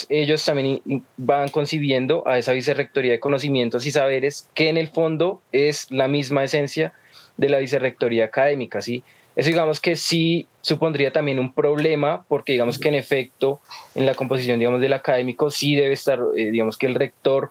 [0.09, 0.81] ellos también
[1.15, 6.09] van concibiendo a esa vicerrectoría de conocimientos y saberes que en el fondo es la
[6.09, 6.91] misma esencia
[7.37, 9.05] de la vicerrectoría académica, ¿sí?
[9.39, 13.61] Eso digamos que sí supondría también un problema porque digamos que en efecto
[13.95, 17.49] en la composición digamos del académico sí debe estar eh, digamos que el rector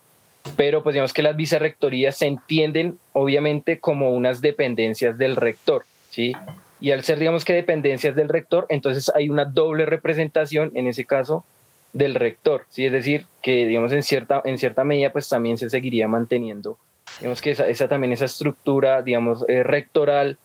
[0.54, 6.34] pero pues digamos que las vicerrectorías se entienden obviamente como unas dependencias del rector, ¿sí?
[6.78, 11.06] Y al ser digamos que dependencias del rector, entonces hay una doble representación en ese
[11.06, 11.46] caso
[11.94, 12.84] del rector, ¿sí?
[12.84, 16.76] Es decir, que digamos en cierta, en cierta medida pues también se seguiría manteniendo,
[17.18, 20.36] digamos que esa, esa también esa estructura, digamos, eh, rectoral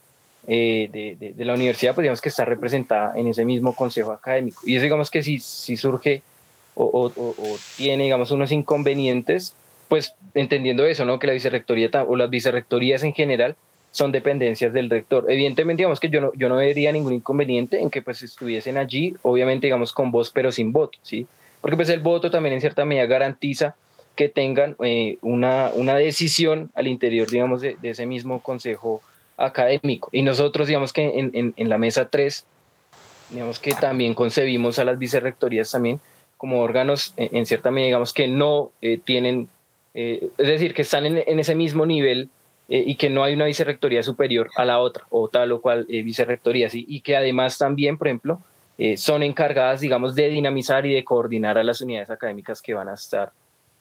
[0.48, 4.62] eh, de, de, la universidad, pues digamos que está representada en ese mismo consejo académico.
[4.66, 6.22] Y eso digamos que si, si surge
[6.76, 9.56] o, o, o tiene, digamos, unos inconvenientes,
[9.88, 11.20] pues entendiendo eso, ¿no?
[11.20, 13.56] Que la vicerrectoría o las vicerrectorías en general
[13.92, 15.26] son dependencias del rector.
[15.30, 19.16] Evidentemente, digamos que yo no, yo no vería ningún inconveniente en que pues estuviesen allí,
[19.22, 21.28] obviamente, digamos, con voz, pero sin voto, ¿sí?
[21.62, 23.76] Porque pues el voto también en cierta medida garantiza
[24.16, 29.02] que tengan eh, una, una decisión al interior, digamos, de, ese mismo consejo
[29.38, 30.10] académico.
[30.12, 32.46] Y nosotros, digamos que en, en, la mesa 3,
[33.30, 36.00] digamos que también concebimos a las vicerrectorías también
[36.38, 39.48] como órganos, en, cierta medida, digamos que no eh, tienen
[39.94, 42.30] eh, es decir, que están en, ese mismo nivel
[42.68, 45.86] eh, y que no hay una vicerrectoría superior a la otra o tal o cual
[45.86, 46.84] vicerrectoría, ¿sí?
[46.88, 48.42] y que además también, por ejemplo,
[48.98, 52.96] son encargadas, digamos, de dinamizar y de coordinar a las unidades académicas que van a
[52.96, 53.32] estar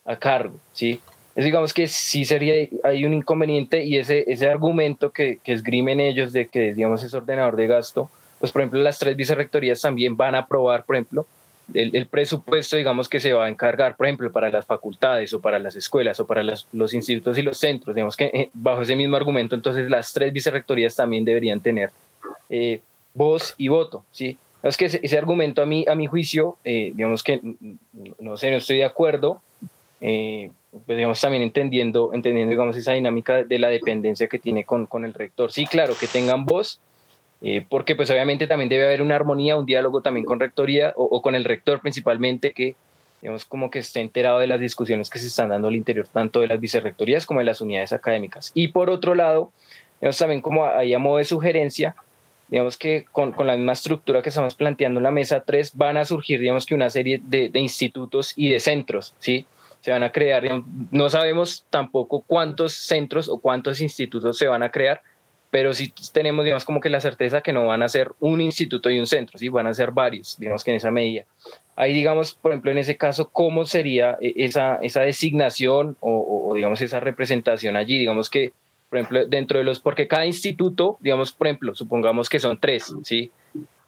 [0.04, 0.60] a cargo.
[0.72, 1.00] ¿sí?
[1.34, 6.00] Es, digamos que sí sería, hay un inconveniente y ese, ese argumento que, que esgrimen
[6.00, 10.16] ellos de que, digamos, es ordenador de gasto, pues, por ejemplo, las tres vicerrectorías también
[10.16, 11.26] van a aprobar, por ejemplo,
[11.74, 15.58] el, presupuesto, digamos, que se va a encargar, por ejemplo, para las facultades o para
[15.58, 19.16] las escuelas o para los institutos y los centros, digamos que eh, bajo ese mismo
[19.16, 21.90] argumento, entonces las tres vicerrectorías también deberían tener
[22.50, 22.80] eh,
[23.14, 24.36] voz y voto, ¿sí?
[24.62, 27.40] Es que ese, argumento a mí, a mi juicio, eh, digamos que,
[28.18, 29.40] no sé, no estoy de acuerdo,
[30.02, 35.04] pues digamos también entendiendo, entendiendo, digamos, esa dinámica de la dependencia que tiene con, con
[35.04, 35.52] el rector.
[35.52, 36.80] Sí, claro, que tengan voz,
[37.42, 41.20] eh, porque pues obviamente también debe haber una armonía, un diálogo también con rectoría o,
[41.20, 42.76] con el rector principalmente que
[43.20, 46.40] digamos como que esté enterado de las discusiones que se están dando al interior tanto
[46.40, 48.50] de las vicerrectorías como de las unidades académicas.
[48.54, 49.52] Y por otro lado,
[50.00, 51.94] digamos también como ahí a modo de sugerencia,
[52.48, 55.96] digamos que con, con, la misma estructura que estamos planteando en la mesa 3 van
[55.96, 59.46] a surgir digamos que una serie de, de institutos y de centros, ¿sí?
[59.82, 60.44] Se van a crear,
[60.90, 65.02] no sabemos tampoco cuántos centros o cuántos institutos se van a crear,
[65.52, 68.88] pero sí tenemos, digamos, como que la certeza que no van a ser un instituto
[68.88, 71.26] y un centro, sí, van a ser varios, digamos que en esa medida.
[71.76, 76.80] Ahí, digamos, por ejemplo, en ese caso, ¿cómo sería e, esa, esa designación o, digamos,
[76.80, 77.98] esa representación allí?
[77.98, 78.54] Digamos que,
[78.88, 82.90] por ejemplo, dentro de los, porque cada instituto, digamos, por ejemplo, supongamos que son tres,
[83.04, 83.30] ¿sí?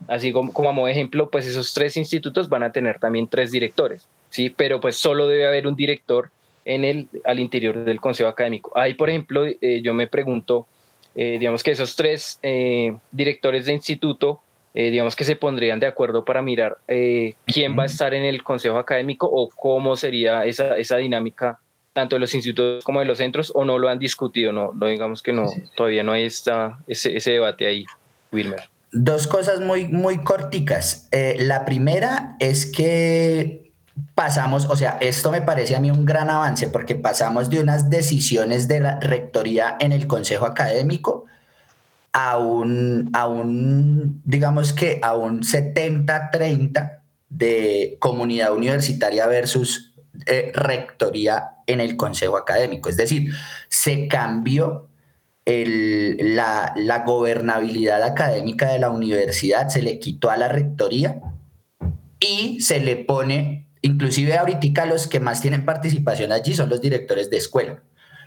[0.07, 4.51] Así como, como ejemplo, pues esos tres institutos van a tener también tres directores, ¿sí?
[4.51, 6.31] Pero pues solo debe haber un director
[6.65, 8.73] en el, al interior del consejo académico.
[8.77, 10.67] Ahí, por ejemplo, eh, yo me pregunto,
[11.15, 14.41] eh, digamos que esos tres eh, directores de instituto,
[14.77, 16.79] digamos que se pondrían de acuerdo para mirar
[17.47, 21.61] quién va a estar en el consejo académico o cómo sería esa, esa dinámica
[21.93, 24.89] tanto de los institutos como de los centros o no lo han discutido, no, no
[24.89, 27.85] digamos que no, todavía no hay esta, ese, ese debate ahí,
[28.33, 28.69] Wilmer.
[28.91, 31.09] Dos cosas muy, muy corticas.
[31.13, 33.64] la primera es que
[34.15, 37.91] pasamos, o sea, esto me parece a mí un gran avance porque pasamos de unas
[37.91, 41.27] decisiones de la rectoría en el consejo académico
[42.13, 49.95] a un, a un digamos que a un 70-30 de comunidad universitaria versus
[50.27, 52.89] eh, rectoría en el consejo académico.
[52.89, 53.33] Es decir,
[53.69, 54.89] se cambió
[55.45, 61.21] el, la, la gobernabilidad académica de la universidad, se le quitó a la rectoría
[62.21, 67.29] y se le pone Inclusive ahorita los que más tienen participación allí son los directores
[67.29, 67.83] de escuela,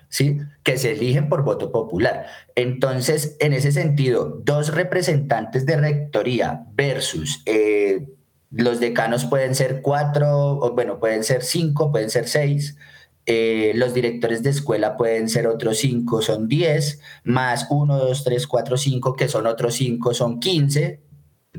[0.08, 0.38] ¿sí?
[0.62, 2.28] Que se eligen por voto popular.
[2.54, 8.08] Entonces, en ese sentido, dos representantes de rectoría versus eh,
[8.52, 12.78] los decanos pueden ser cuatro, o bueno, pueden ser cinco, pueden ser seis.
[13.26, 18.46] Eh, los directores de escuela pueden ser otros cinco, son diez, más uno, dos, tres,
[18.46, 21.02] cuatro, cinco, que son otros cinco, son quince,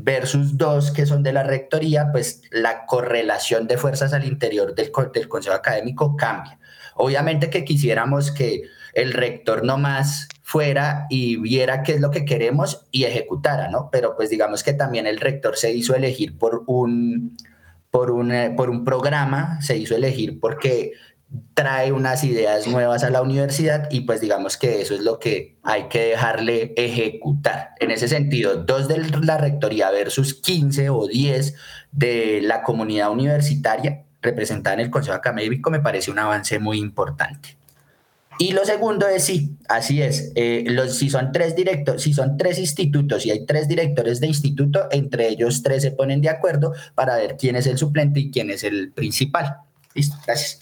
[0.02, 4.90] versus dos que son de la rectoría, pues la correlación de fuerzas al interior del,
[5.12, 6.58] del consejo académico cambia.
[6.96, 8.62] Obviamente que quisiéramos que
[8.94, 13.90] el rector no más fuera y viera qué es lo que queremos y ejecutara, ¿no?
[13.92, 17.36] Pero pues digamos que también el rector se hizo elegir por un,
[17.90, 20.92] por un, eh, por un programa, se hizo elegir porque
[21.54, 25.56] trae unas ideas nuevas a la universidad y pues digamos que eso es lo que
[25.62, 27.70] hay que dejarle ejecutar.
[27.80, 31.54] En ese sentido, dos de la rectoría versus 15 o 10
[31.92, 37.56] de la comunidad universitaria representada en el Consejo Académico me parece un avance muy importante.
[38.40, 40.30] Y lo segundo es sí, así es.
[40.36, 44.86] Eh, si son tres directos, si son tres institutos y hay tres directores de instituto,
[44.92, 48.50] entre ellos tres se ponen de acuerdo para ver quién es el suplente y quién
[48.50, 49.56] es el principal.
[49.92, 50.60] Listo, gracias.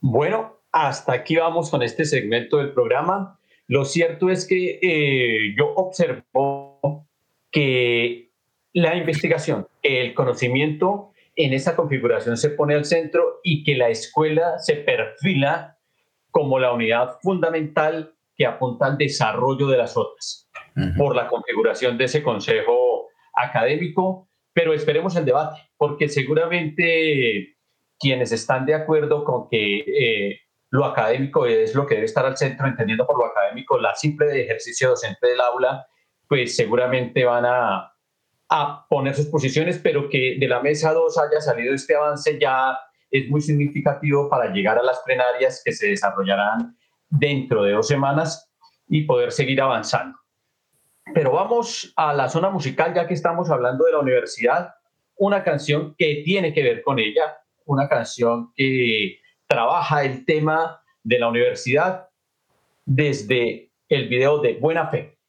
[0.00, 3.38] Bueno, hasta aquí vamos con este segmento del programa.
[3.66, 7.06] Lo cierto es que eh, yo observo
[7.50, 8.30] que
[8.72, 14.58] la investigación, el conocimiento en esa configuración se pone al centro y que la escuela
[14.58, 15.78] se perfila
[16.30, 20.48] como la unidad fundamental que apunta al desarrollo de las otras,
[20.96, 27.56] por la configuración de ese consejo académico, pero esperemos el debate, porque seguramente
[28.00, 30.40] quienes están de acuerdo con que eh,
[30.70, 34.42] lo académico es lo que debe estar al centro, entendiendo por lo académico la simple
[34.42, 35.86] ejercicio docente del aula,
[36.26, 37.92] pues seguramente van a,
[38.48, 42.78] a poner sus posiciones, pero que de la mesa 2 haya salido este avance ya
[43.10, 46.76] es muy significativo para llegar a las plenarias que se desarrollarán
[47.08, 48.50] dentro de dos semanas
[48.88, 50.18] y poder seguir avanzando.
[51.12, 54.74] Pero vamos a la zona musical, ya que estamos hablando de la universidad,
[55.16, 57.36] una canción que tiene que ver con ella,
[57.70, 62.08] una canción que trabaja el tema de la universidad
[62.84, 65.19] desde el video de Buena Fe.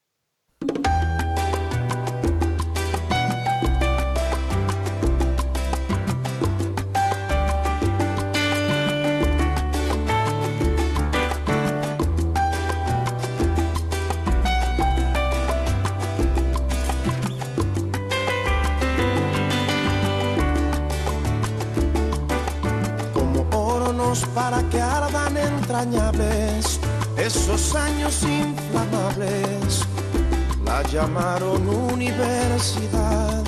[30.91, 33.43] Llamaron universidad,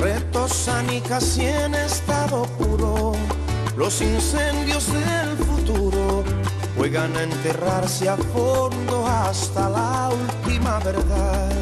[0.00, 3.12] retosan y casi en estado puro.
[3.76, 6.24] Los incendios del futuro
[6.76, 11.52] juegan a enterrarse a fondo hasta la última verdad.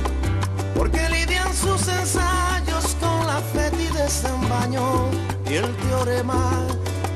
[0.76, 5.06] Porque lidian sus ensayos con la fe y desembaño
[5.50, 6.52] y el teorema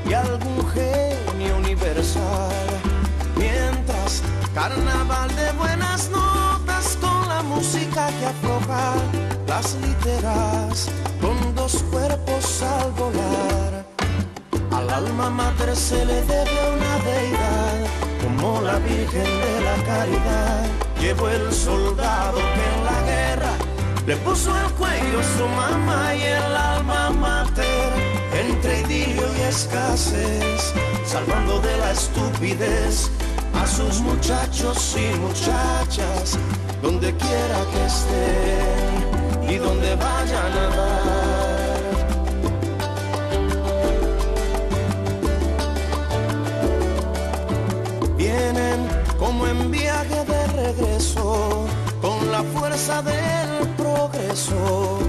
[0.05, 2.51] y algún genio universal.
[3.37, 4.21] Mientras
[4.53, 6.22] carnaval de buenas la
[7.63, 8.93] música que afloja
[9.47, 10.89] las literas
[11.21, 13.85] con dos cuerpos al volar.
[14.71, 17.77] Al alma mater se le debe una deidad
[18.21, 20.65] como la Virgen de la Caridad.
[20.99, 23.53] Llevó el soldado que en la guerra
[24.07, 27.91] le puso el cuello su mamá y el alma mater
[28.45, 30.73] entre idilio y escasez,
[31.05, 33.09] salvando de la estupidez
[33.63, 36.37] a sus muchachos y muchachas,
[36.81, 41.83] donde quiera que estén y donde vayan a dar.
[48.17, 48.79] Vienen
[49.17, 51.65] como en viaje de regreso,
[52.01, 54.99] con la fuerza del progreso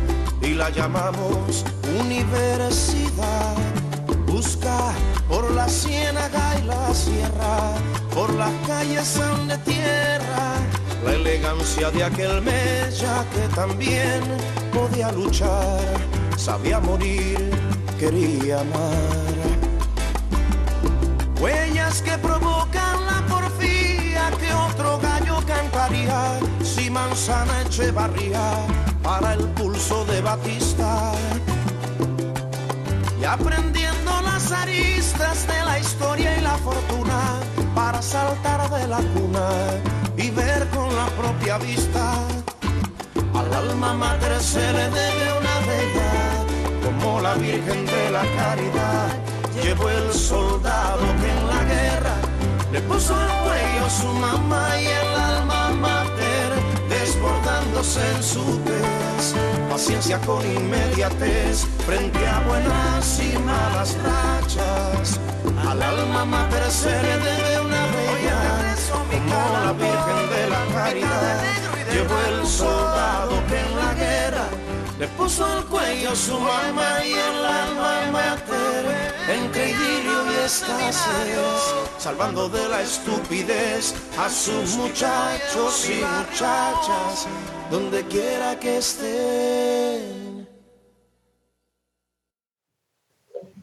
[0.43, 1.65] y la llamamos
[2.01, 3.57] universidad.
[4.27, 4.95] Busca
[5.29, 7.75] por la ciénaga y la sierra,
[8.15, 9.19] por las calles
[9.49, 10.55] de tierra,
[11.05, 14.23] la elegancia de aquel mella que también
[14.73, 15.81] podía luchar,
[16.37, 17.39] sabía morir,
[17.99, 19.65] quería amar.
[21.41, 28.53] Huellas que provocan la porfía que otro gallo cantaría si manzana Echevarría
[29.03, 31.13] para el pulso de Batista
[33.21, 33.94] y aprendiendo
[34.63, 37.41] aristas de la historia y la fortuna
[37.75, 39.49] para saltar de la cuna
[40.17, 42.15] y ver con la propia vista
[43.35, 46.45] al alma madre se le debe una deidad
[46.85, 49.09] como la Virgen de la Caridad.
[49.63, 52.17] Llevó el soldado que en la guerra
[52.73, 56.04] le puso el cuello su mamá y el alma mater
[57.25, 59.35] desbordándose en su pez.
[59.71, 65.21] Paciencia con inmediatez frente a buenas y malas rachas.
[65.67, 68.77] Al alma mater se le debe una bella
[69.11, 71.43] como la Virgen de la Caridad.
[71.93, 74.49] Llevó el soldado que en la guerra
[74.99, 78.85] le puso al cuello su mamá y el alma mater
[79.29, 87.27] entre idilio y escasez, salvando de la estupidez a sus muchachos y muchachas,
[87.71, 90.49] donde quiera que estén.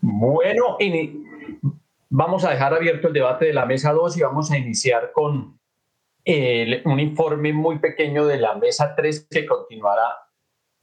[0.01, 0.77] Bueno,
[2.09, 5.59] vamos a dejar abierto el debate de la mesa 2 y vamos a iniciar con
[6.25, 10.30] un informe muy pequeño de la mesa 3 que continuará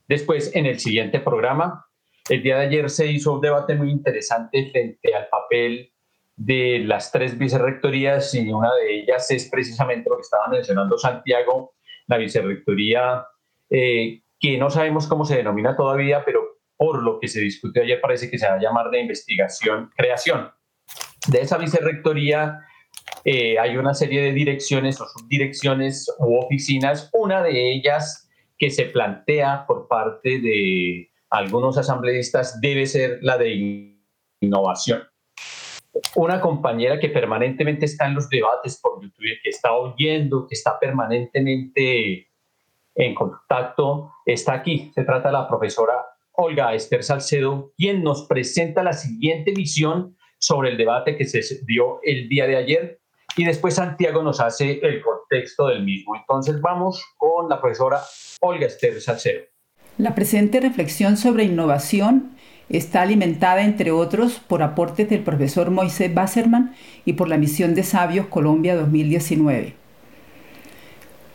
[0.09, 1.85] después en el siguiente programa.
[2.27, 5.93] El día de ayer se hizo un debate muy interesante frente al papel
[6.35, 11.75] de las tres vicerrectorías y una de ellas es precisamente lo que estaba mencionando Santiago,
[12.07, 13.25] la vicerrectoría
[13.69, 16.41] eh, que no sabemos cómo se denomina todavía, pero
[16.75, 20.49] por lo que se discutió ayer parece que se va a llamar de investigación, creación.
[21.27, 22.59] De esa vicerrectoría
[23.25, 28.28] eh, hay una serie de direcciones o subdirecciones u oficinas, una de ellas
[28.59, 33.97] que se plantea por parte de algunos asambleístas debe ser la de
[34.41, 35.03] innovación.
[36.15, 40.77] Una compañera que permanentemente está en los debates por YouTube, que está oyendo, que está
[40.77, 42.27] permanentemente
[42.95, 44.91] en contacto, está aquí.
[44.93, 45.93] Se trata de la profesora
[46.33, 51.99] Olga Esther Salcedo, quien nos presenta la siguiente visión sobre el debate que se dio
[52.03, 52.99] el día de ayer
[53.35, 56.15] y después Santiago nos hace el contexto del mismo.
[56.15, 58.01] Entonces vamos con la profesora
[58.41, 59.43] Olga Esther Salcedo.
[59.97, 62.31] La presente reflexión sobre innovación
[62.69, 67.83] está alimentada, entre otros, por aportes del profesor Moisés Basserman y por la misión de
[67.83, 69.73] Sabios Colombia 2019.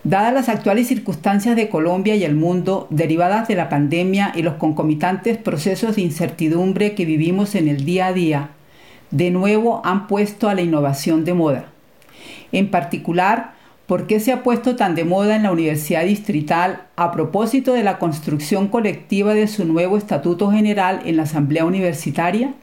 [0.04, 4.54] Dadas las actuales circunstancias de Colombia y el mundo derivadas de la pandemia y los
[4.54, 8.50] concomitantes procesos de incertidumbre que vivimos en el día a día,
[9.10, 11.73] de nuevo han puesto a la innovación de moda.
[12.54, 13.52] En particular,
[13.86, 17.82] ¿por qué se ha puesto tan de moda en la Universidad Distrital a propósito de
[17.82, 22.54] la construcción colectiva de su nuevo Estatuto General en la Asamblea Universitaria?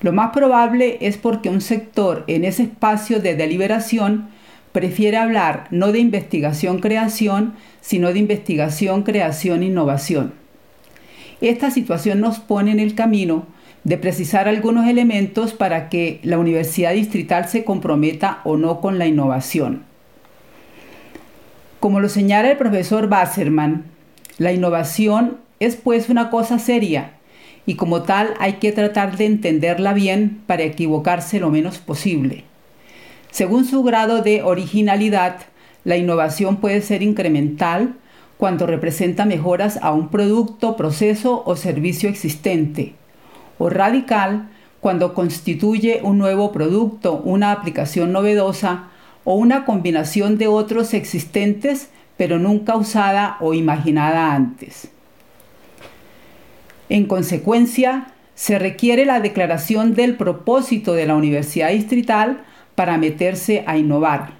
[0.00, 4.30] Lo más probable es porque un sector en ese espacio de deliberación
[4.72, 10.32] prefiere hablar no de investigación-creación, sino de investigación-creación-innovación.
[11.40, 13.46] Esta situación nos pone en el camino
[13.84, 19.06] de precisar algunos elementos para que la Universidad Distrital se comprometa o no con la
[19.06, 19.84] innovación.
[21.80, 23.84] Como lo señala el profesor Basserman,
[24.38, 27.12] la innovación es pues una cosa seria
[27.66, 32.44] y como tal hay que tratar de entenderla bien para equivocarse lo menos posible.
[33.30, 35.36] Según su grado de originalidad,
[35.84, 37.94] la innovación puede ser incremental
[38.36, 42.94] cuando representa mejoras a un producto, proceso o servicio existente,
[43.60, 44.48] o radical
[44.80, 48.88] cuando constituye un nuevo producto, una aplicación novedosa
[49.24, 54.90] o una combinación de otros existentes pero nunca usada o imaginada antes.
[56.88, 62.42] En consecuencia, se requiere la declaración del propósito de la Universidad Distrital
[62.74, 64.32] para meterse a innovar.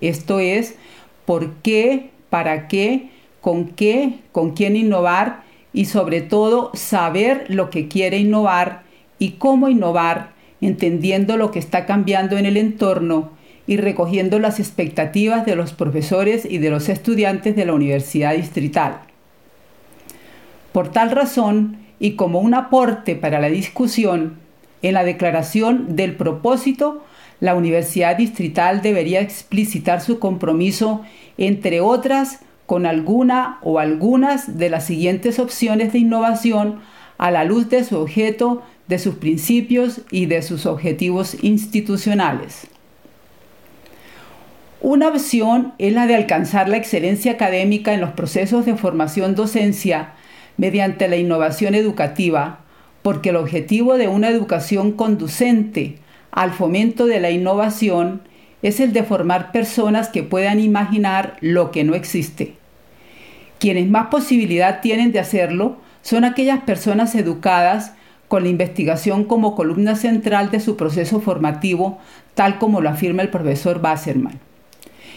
[0.00, 0.76] Esto es,
[1.24, 3.10] por qué, para qué,
[3.40, 5.45] con qué, con quién innovar
[5.76, 8.84] y sobre todo saber lo que quiere innovar
[9.18, 10.30] y cómo innovar,
[10.62, 13.32] entendiendo lo que está cambiando en el entorno
[13.66, 19.00] y recogiendo las expectativas de los profesores y de los estudiantes de la Universidad Distrital.
[20.72, 24.38] Por tal razón, y como un aporte para la discusión,
[24.80, 27.04] en la declaración del propósito
[27.38, 31.02] la Universidad Distrital debería explicitar su compromiso,
[31.36, 36.80] entre otras, con alguna o algunas de las siguientes opciones de innovación
[37.18, 42.68] a la luz de su objeto, de sus principios y de sus objetivos institucionales.
[44.80, 50.12] Una opción es la de alcanzar la excelencia académica en los procesos de formación docencia
[50.58, 52.60] mediante la innovación educativa,
[53.02, 55.98] porque el objetivo de una educación conducente
[56.30, 58.22] al fomento de la innovación
[58.62, 62.55] es el de formar personas que puedan imaginar lo que no existe.
[63.58, 67.92] Quienes más posibilidad tienen de hacerlo son aquellas personas educadas
[68.28, 71.98] con la investigación como columna central de su proceso formativo,
[72.34, 74.40] tal como lo afirma el profesor Basserman.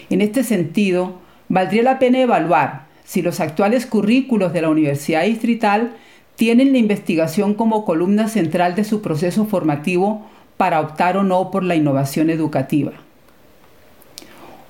[0.08, 1.18] En este sentido,
[1.48, 5.92] valdría la pena evaluar si los actuales currículos de la Universidad Distrital
[6.36, 10.26] tienen la investigación como columna central de su proceso formativo
[10.56, 12.92] para optar o no por la innovación educativa.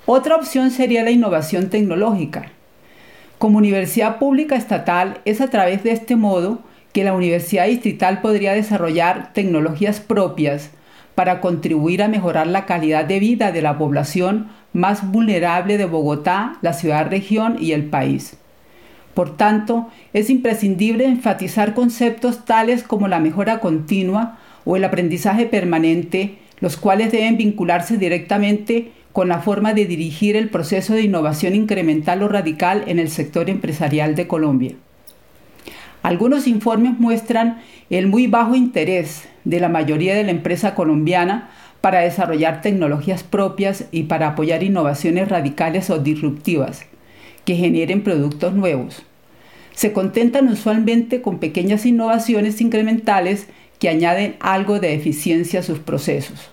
[0.05, 2.51] Otra opción sería la innovación tecnológica.
[3.41, 6.59] Como universidad pública estatal es a través de este modo
[6.93, 10.69] que la universidad distrital podría desarrollar tecnologías propias
[11.15, 16.59] para contribuir a mejorar la calidad de vida de la población más vulnerable de Bogotá,
[16.61, 18.37] la ciudad-región y el país.
[19.15, 26.37] Por tanto, es imprescindible enfatizar conceptos tales como la mejora continua, o el aprendizaje permanente,
[26.59, 32.23] los cuales deben vincularse directamente con la forma de dirigir el proceso de innovación incremental
[32.23, 34.75] o radical en el sector empresarial de Colombia.
[36.03, 41.49] Algunos informes muestran el muy bajo interés de la mayoría de la empresa colombiana
[41.81, 46.85] para desarrollar tecnologías propias y para apoyar innovaciones radicales o disruptivas
[47.45, 49.03] que generen productos nuevos.
[49.73, 53.47] Se contentan usualmente con pequeñas innovaciones incrementales
[53.79, 56.51] que añaden algo de eficiencia a sus procesos.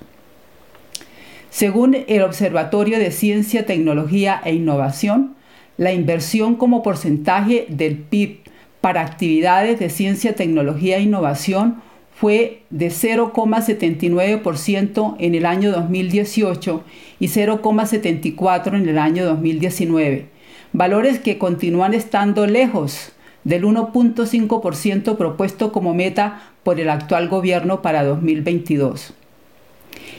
[1.50, 5.34] Según el Observatorio de Ciencia, Tecnología e Innovación,
[5.78, 8.40] la inversión como porcentaje del PIB
[8.80, 11.82] para actividades de ciencia, tecnología e innovación
[12.14, 16.82] fue de 0,79% en el año 2018
[17.20, 20.26] y 0,74% en el año 2019,
[20.72, 23.12] valores que continúan estando lejos
[23.44, 29.14] del 1.5% propuesto como meta por el actual gobierno para 2022.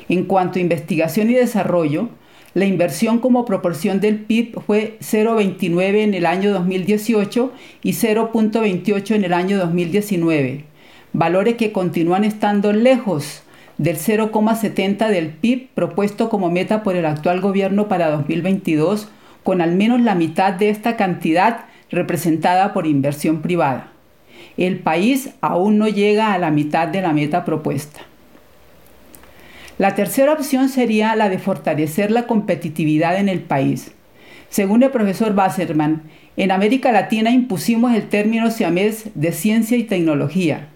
[0.08, 2.10] En cuanto a investigación y desarrollo,
[2.56, 7.54] la inversión como proporción del PIB fue 0,29 en el año 2018
[7.84, 10.66] y 0,28 en el año 2019,
[11.14, 13.44] valores que continúan estando lejos
[13.78, 19.10] del 0,70 del PIB propuesto como meta por el actual gobierno para 2022,
[19.44, 23.92] con al menos la mitad de esta cantidad representada por inversión privada.
[24.58, 28.09] El país aún no llega a la mitad de la meta propuesta.
[29.80, 33.94] La tercera opción sería la de fortalecer la competitividad en el país.
[34.50, 36.04] Según el profesor Basserman,
[36.36, 40.68] en América Latina impusimos el término siamés de ciencia y tecnología.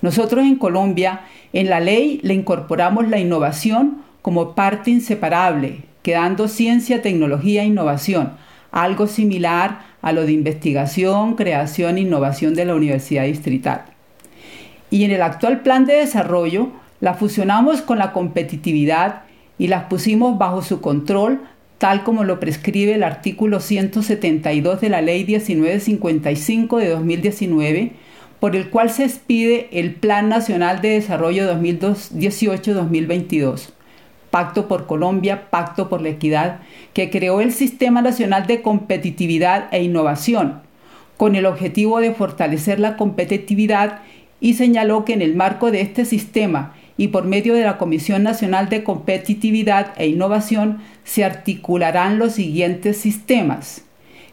[0.00, 1.20] Nosotros en Colombia,
[1.52, 8.32] en la ley le incorporamos la innovación como parte inseparable, quedando ciencia, tecnología e innovación,
[8.72, 13.82] algo similar a lo de investigación, creación e innovación de la Universidad Distrital.
[14.90, 19.22] Y en el actual plan de desarrollo la fusionamos con la competitividad
[19.58, 21.40] y las pusimos bajo su control,
[21.78, 27.92] tal como lo prescribe el artículo 172 de la Ley 1955 de 2019,
[28.38, 33.70] por el cual se expide el Plan Nacional de Desarrollo 2018-2022,
[34.30, 36.60] Pacto por Colombia, Pacto por la Equidad,
[36.94, 40.60] que creó el Sistema Nacional de Competitividad e Innovación,
[41.16, 44.00] con el objetivo de fortalecer la competitividad
[44.40, 48.22] y señaló que en el marco de este sistema y por medio de la Comisión
[48.22, 53.86] Nacional de Competitividad e Innovación se articularán los siguientes sistemas.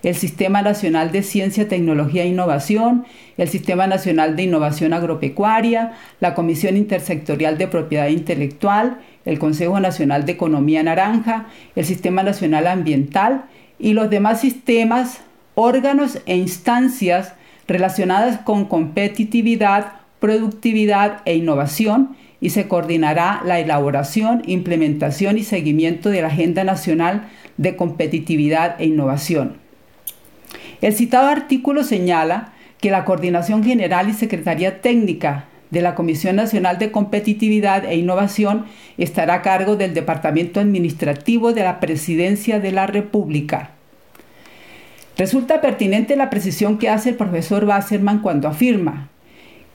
[0.04, 3.06] El Sistema Nacional de Ciencia, Tecnología e Innovación,
[3.38, 10.26] el Sistema Nacional de Innovación Agropecuaria, la Comisión Intersectorial de Propiedad Intelectual, el Consejo Nacional
[10.26, 13.46] de Economía Naranja, el Sistema Nacional Ambiental
[13.80, 15.22] y los demás sistemas,
[15.56, 17.34] órganos e instancias
[17.66, 26.22] relacionadas con competitividad, productividad e innovación y se coordinará la elaboración, implementación y seguimiento de
[26.22, 29.58] la Agenda Nacional de Competitividad e Innovación.
[30.82, 36.78] El citado artículo señala que la Coordinación General y Secretaría Técnica de la Comisión Nacional
[36.78, 38.66] de Competitividad e Innovación
[38.98, 43.72] estará a cargo del Departamento Administrativo de la Presidencia de la República.
[45.18, 49.10] Resulta pertinente la precisión que hace el profesor Wasserman cuando afirma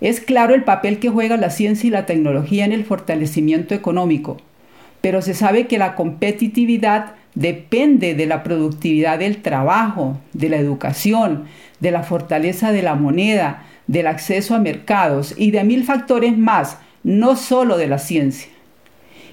[0.03, 4.37] es claro el papel que juega la ciencia y la tecnología en el fortalecimiento económico,
[5.01, 11.45] pero se sabe que la competitividad depende de la productividad del trabajo, de la educación,
[11.79, 16.79] de la fortaleza de la moneda, del acceso a mercados y de mil factores más,
[17.05, 18.51] no solo de la ciencia.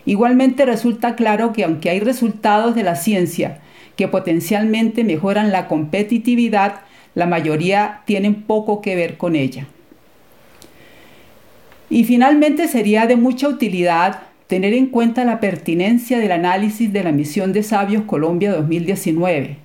[0.05, 3.59] Igualmente resulta claro que aunque hay resultados de la ciencia
[3.95, 6.81] que potencialmente mejoran la competitividad,
[7.15, 9.65] la mayoría tienen poco que ver con ella.
[11.89, 17.11] Y finalmente sería de mucha utilidad tener en cuenta la pertinencia del análisis de la
[17.11, 19.57] misión de Sabios Colombia 2019.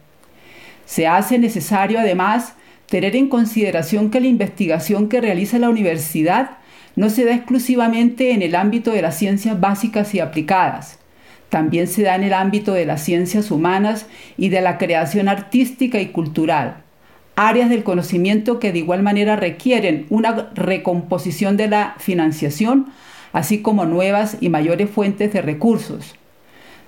[0.86, 2.54] Se hace necesario además
[2.86, 6.58] tener en consideración que la investigación que realiza la universidad
[6.96, 10.98] no se da exclusivamente en el ámbito de las ciencias básicas y aplicadas,
[11.48, 14.06] también se da en el ámbito de las ciencias humanas
[14.36, 16.83] y de la creación artística y cultural
[17.36, 22.86] áreas del conocimiento que de igual manera requieren una recomposición de la financiación,
[23.32, 26.14] así como nuevas y mayores fuentes de recursos.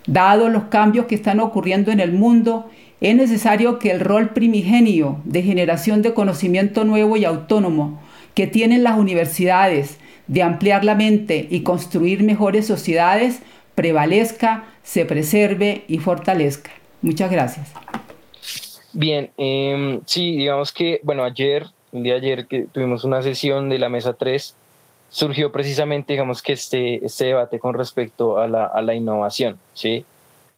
[0.06, 2.70] Dados los cambios que están ocurriendo en el mundo,
[3.00, 8.00] es necesario que el rol primigenio de generación de conocimiento nuevo y autónomo
[8.34, 13.40] que tienen las universidades de ampliar la mente y construir mejores sociedades
[13.74, 16.70] prevalezca, se preserve y fortalezca.
[17.02, 17.68] Muchas gracias.
[18.98, 23.78] Bien, eh, sí, digamos que, bueno, ayer, el día ayer que tuvimos una sesión de
[23.78, 24.56] la mesa 3,
[25.10, 30.06] surgió precisamente, digamos que este, este debate con respecto a la, a la innovación, ¿sí?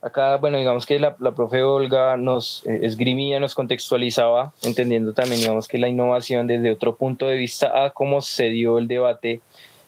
[0.00, 5.40] Acá, bueno, digamos que la, la profe Olga nos eh, esgrimía, nos contextualizaba, entendiendo también,
[5.40, 9.40] digamos que la innovación desde otro punto de vista a cómo se dio el debate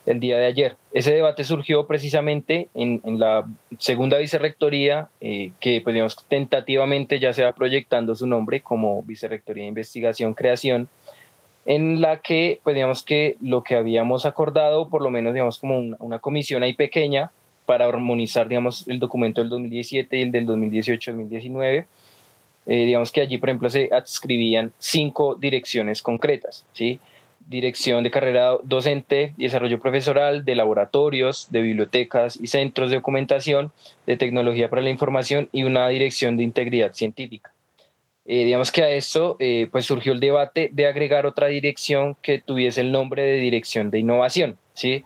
[0.07, 0.77] el día de ayer.
[0.93, 3.47] Ese debate surgió precisamente en, la
[3.79, 9.65] segunda vicerrectoría, eh, que pues, digamos, tentativamente ya se va proyectando su nombre como Vicerrectoría
[9.65, 10.89] de Investigación Creación,
[11.67, 15.79] en la que, pues digamos que lo que habíamos acordado, por lo menos digamos como
[15.79, 17.31] una, comisión ahí pequeña
[17.67, 21.87] para armonizar, digamos, el documento del 2017 y el del 2018-2019,
[22.67, 26.99] eh, digamos que allí, por ejemplo, se adscribían cinco direcciones concretas, ¿sí?
[27.51, 33.73] Dirección de carrera docente y desarrollo profesoral, de laboratorios, de bibliotecas y centros de documentación,
[34.07, 37.53] de tecnología para la información y una dirección de integridad científica.
[38.25, 42.39] Eh, digamos que a esto eh, pues surgió el debate de agregar otra dirección que
[42.39, 45.03] tuviese el nombre de dirección de innovación, ¿sí?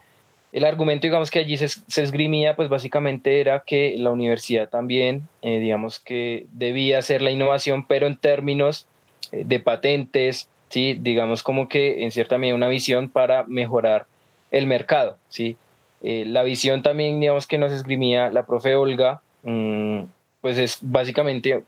[0.53, 5.61] El argumento, digamos, que allí se, esgrimía, pues básicamente era que la universidad también, eh,
[5.61, 8.87] digamos, que debía hacer la innovación, pero en términos
[9.33, 10.99] de patentes, ¿sí?
[11.01, 14.07] Digamos como que en cierta medida una visión para mejorar
[14.51, 15.57] el mercado, ¿sí?
[16.03, 20.01] la visión también, digamos, que nos esgrimía la profe Olga, mm,
[20.41, 21.63] pues es básicamente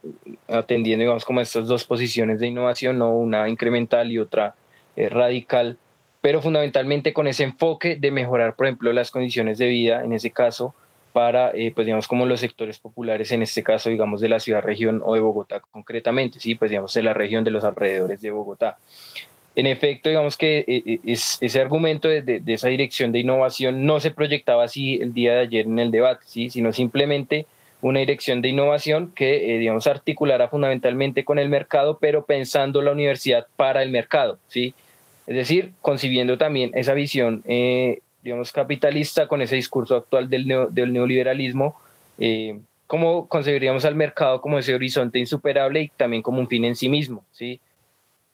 [0.48, 4.56] atendiendo, digamos, como estas dos posiciones de innovación, no una incremental y otra
[4.96, 5.78] eh, radical,
[6.20, 10.32] pero fundamentalmente con ese enfoque de mejorar, por ejemplo, las condiciones de vida, en ese
[10.32, 10.74] caso,
[11.16, 14.60] para, eh, pues digamos, como los sectores populares, en este caso, digamos, de la ciudad,
[14.60, 18.30] región o de Bogotá concretamente, sí, pues digamos, de la región de los alrededores de
[18.30, 18.76] Bogotá.
[19.54, 24.10] En efecto, digamos que eh, ese argumento de, de, esa dirección de innovación no se
[24.10, 26.50] proyectaba así el día de ayer en el debate, ¿sí?
[26.50, 27.46] sino simplemente
[27.80, 32.92] una dirección de innovación que, eh, digamos, articulará fundamentalmente con el mercado, pero pensando la
[32.92, 34.74] universidad para el mercado, ¿sí?
[35.26, 40.92] Es decir, concibiendo también esa visión, eh, digamos, capitalista con ese discurso actual del, del
[40.92, 41.76] neoliberalismo,
[42.18, 42.58] eh,
[42.88, 46.88] cómo concebiríamos al mercado como ese horizonte insuperable y también como un fin en sí
[46.88, 47.60] mismo, ¿sí?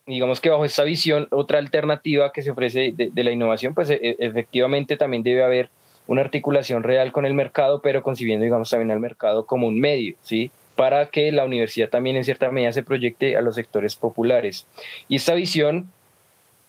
[0.07, 4.17] Digamos que bajo esta visión, otra alternativa que se ofrece de, la innovación, pues e,
[4.19, 5.69] efectivamente también debe haber
[6.07, 10.17] una articulación real con el mercado, pero concibiendo, digamos, también al mercado como un medio,
[10.23, 10.51] ¿sí?
[10.75, 14.67] Para que la universidad también en cierta medida se proyecte a los sectores populares.
[15.07, 15.93] Y esta visión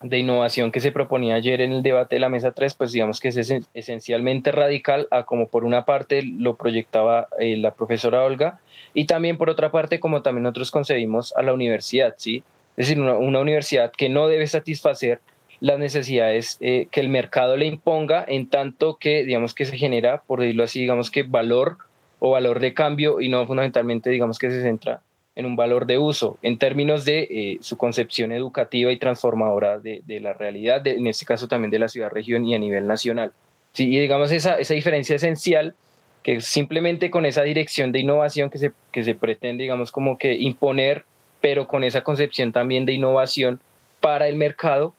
[0.04, 3.20] de innovación que se proponía ayer en el debate de la mesa 3, pues digamos
[3.20, 8.60] que es esencialmente radical a como por una parte lo proyectaba eh, la profesora Olga
[8.94, 12.44] y también por otra parte como también nosotros concebimos a la universidad, ¿sí?
[12.76, 15.22] Es decir, una, universidad que no debe satisfacer
[15.62, 20.22] las necesidades eh, que el mercado le imponga, en tanto que, digamos, que se genera,
[20.28, 21.78] por decirlo así, digamos que valor
[22.20, 25.02] o valor de cambio y no fundamentalmente, digamos, que se centra
[25.36, 30.02] en un valor de uso, en términos de eh, su concepción educativa y transformadora de,
[30.06, 33.32] de la realidad, en este caso también de la ciudad-región y a nivel nacional.
[33.74, 35.76] Sí, y digamos esa, esa diferencia esencial
[36.22, 40.34] que simplemente con esa dirección de innovación que se, que se pretende, digamos, como que
[40.34, 41.04] imponer,
[41.42, 43.60] pero con esa concepción también de innovación
[44.00, 44.94] para el mercado,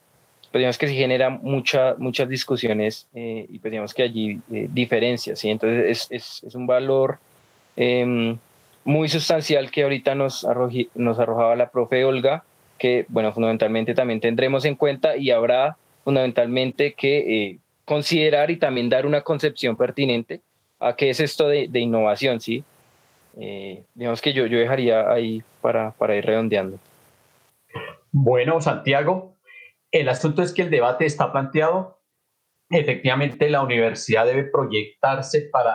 [0.51, 4.67] pues digamos que se genera mucha, muchas discusiones eh, y pues digamos que allí eh,
[4.71, 5.49] diferencias, ¿sí?
[5.49, 7.17] Entonces es, es, es un valor
[7.75, 8.37] em,
[8.85, 10.47] muy sustancial que ahorita nos,
[10.93, 12.45] nos arrojaba la profe Olga,
[12.77, 18.89] que bueno, fundamentalmente también tendremos en cuenta y habrá fundamentalmente que eh, considerar y también
[18.89, 20.41] dar una concepción pertinente
[20.79, 22.63] a qué es esto de, de innovación, ¿sí?
[23.93, 26.79] digamos que yo, yo dejaría ahí para, para ir redondeando.
[28.11, 29.35] Bueno, Santiago,
[29.91, 31.99] el asunto es que el debate está planteado.
[32.69, 35.73] Efectivamente, la universidad debe proyectarse para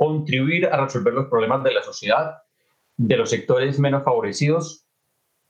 [0.00, 2.38] contribuir a resolver los problemas de la sociedad,
[2.96, 4.86] de los sectores menos favorecidos.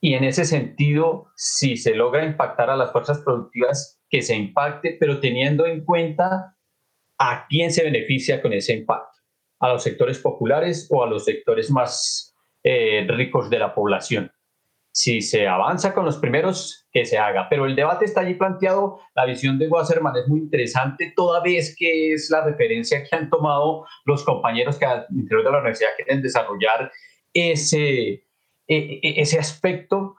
[0.01, 4.97] Y en ese sentido, si se logra impactar a las fuerzas productivas, que se impacte,
[4.99, 6.57] pero teniendo en cuenta
[7.17, 9.19] a quién se beneficia con ese impacto,
[9.61, 14.29] a los sectores populares o a los sectores más eh, ricos de la población
[14.91, 17.47] si se avanza con los primeros, que se haga.
[17.49, 21.75] Pero el debate está allí planteado, la visión de Wasserman es muy interesante, toda vez
[21.77, 25.89] que es la referencia que han tomado los compañeros que al interior de la universidad
[25.95, 26.91] quieren desarrollar
[27.33, 28.23] ese, e,
[28.67, 30.15] e, ese aspecto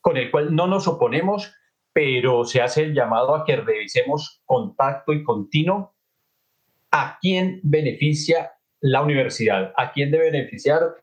[0.00, 1.52] con el cual no nos oponemos,
[1.92, 5.94] pero se hace el llamado a que revisemos contacto y continuo
[6.90, 10.96] a quién beneficia la universidad, a quién debe beneficiar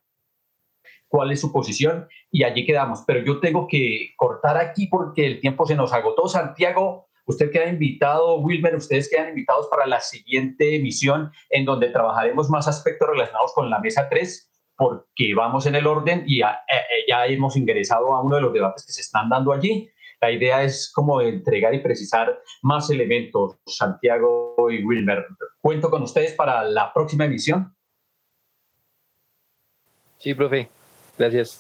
[1.13, 3.03] cuál es su posición y allí quedamos.
[3.05, 6.27] Pero yo tengo que cortar aquí porque el tiempo se nos agotó.
[6.27, 12.49] Santiago, usted queda invitado, Wilmer, ustedes quedan invitados para la siguiente emisión en donde trabajaremos
[12.49, 16.63] más aspectos relacionados con la mesa 3 porque vamos en el orden y ya,
[17.07, 19.87] ya hemos ingresado a uno de los debates que se están dando allí.
[20.19, 25.27] La idea es como entregar y precisar más elementos, Santiago y Wilmer.
[25.61, 27.75] Cuento con ustedes para la próxima emisión.
[30.17, 30.71] Sí, profe.
[31.17, 31.59] Gracias.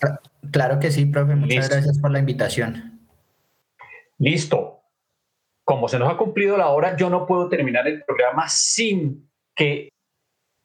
[0.51, 1.35] Claro que sí, profe.
[1.35, 2.99] Muchas gracias por la invitación.
[4.17, 4.79] Listo.
[5.65, 9.89] Como se nos ha cumplido la hora, yo no puedo terminar el programa sin que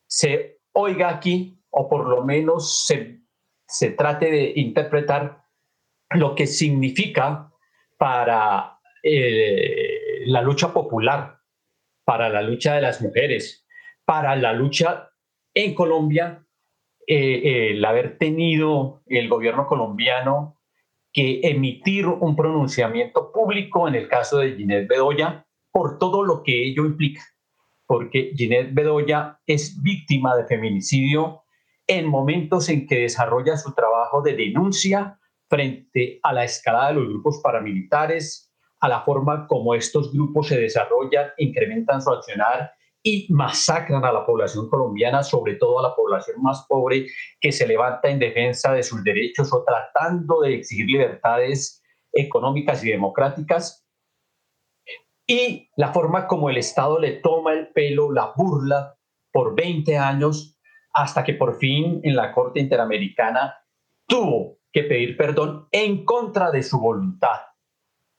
[0.09, 3.21] se oiga aquí o por lo menos se,
[3.67, 5.45] se trate de interpretar
[6.11, 7.53] lo que significa
[7.97, 11.39] para eh, la lucha popular,
[12.05, 13.67] para la lucha de las mujeres,
[14.05, 15.11] para la lucha
[15.55, 16.45] en Colombia,
[17.11, 20.59] eh, el haber tenido el gobierno colombiano
[21.11, 26.69] que emitir un pronunciamiento público en el caso de Ginette Bedoya por todo lo que
[26.69, 27.23] ello implica,
[27.87, 31.45] porque Ginette Bedoya es víctima de feminicidio
[31.87, 37.09] en momentos en que desarrolla su trabajo de denuncia frente a la escalada de los
[37.09, 42.73] grupos paramilitares, a la forma como estos grupos se desarrollan, incrementan su accionar
[43.03, 47.07] y masacran a la población colombiana, sobre todo a la población más pobre
[47.41, 51.83] que se levanta en defensa de sus derechos o tratando de exigir libertades
[52.13, 53.87] económicas y democráticas.
[55.27, 58.97] Y la forma como el Estado le toma el pelo, la burla
[59.31, 60.59] por 20 años,
[60.93, 63.55] hasta que por fin en la Corte Interamericana
[64.07, 67.41] tuvo que pedir perdón en contra de su voluntad,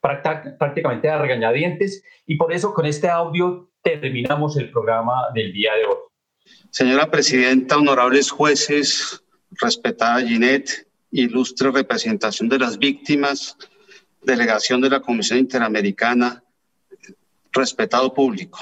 [0.02, 2.04] prácticamente a regañadientes.
[2.26, 5.98] Y por eso con este audio terminamos el programa del día de hoy.
[6.72, 13.58] Señora Presidenta, honorables jueces, respetada Ginette, ilustre representación de las víctimas,
[14.22, 16.44] delegación de la Comisión Interamericana,
[17.52, 18.60] respetado público.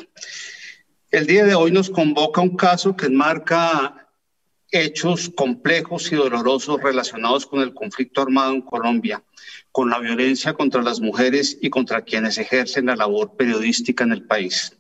[1.12, 4.10] El día de hoy nos convoca un caso que enmarca
[4.72, 9.24] hechos complejos y dolorosos relacionados con el conflicto armado en Colombia,
[9.72, 14.26] con la violencia contra las mujeres y contra quienes ejercen la labor periodística en el
[14.26, 14.77] país.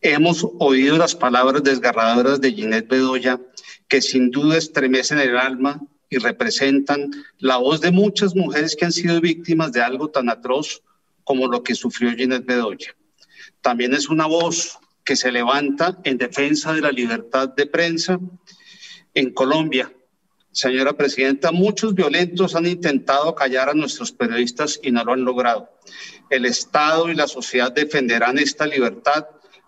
[0.00, 3.40] Hemos oído las palabras desgarradoras de Ginette Bedoya,
[3.88, 8.92] que sin duda estremecen el alma y representan la voz de muchas mujeres que han
[8.92, 10.82] sido víctimas de algo tan atroz
[11.24, 12.94] como lo que sufrió Ginette Bedoya.
[13.60, 18.18] También es una voz que se levanta en defensa de la libertad de prensa
[19.14, 19.92] en Colombia.
[20.52, 25.70] Señora Presidenta, muchos violentos han intentado callar a nuestros periodistas y no lo han logrado.
[26.30, 29.26] El Estado y la sociedad defenderán esta libertad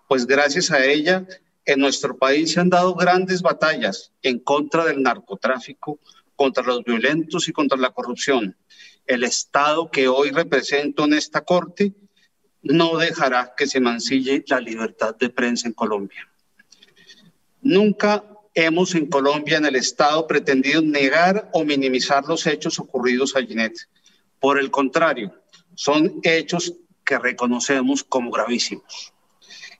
[0.09, 1.27] pues gracias a ella
[1.65, 5.99] en nuestro país se han dado grandes batallas en contra del narcotráfico,
[6.35, 8.57] contra los violentos y contra la corrupción.
[9.05, 11.93] El Estado que hoy represento en esta Corte
[12.63, 16.27] no dejará que se mancille la libertad de prensa en Colombia.
[17.61, 23.43] Nunca hemos en Colombia, en el Estado, pretendido negar o minimizar los hechos ocurridos a
[23.43, 23.87] Ginette.
[24.39, 25.39] Por el contrario,
[25.75, 26.73] son hechos
[27.05, 29.13] que reconocemos como gravísimos.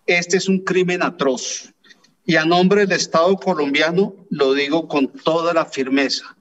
[0.09, 1.71] Este es un crimen atroz.
[2.25, 6.35] Y a nombre del Estado colombiano lo digo con toda la firmeza.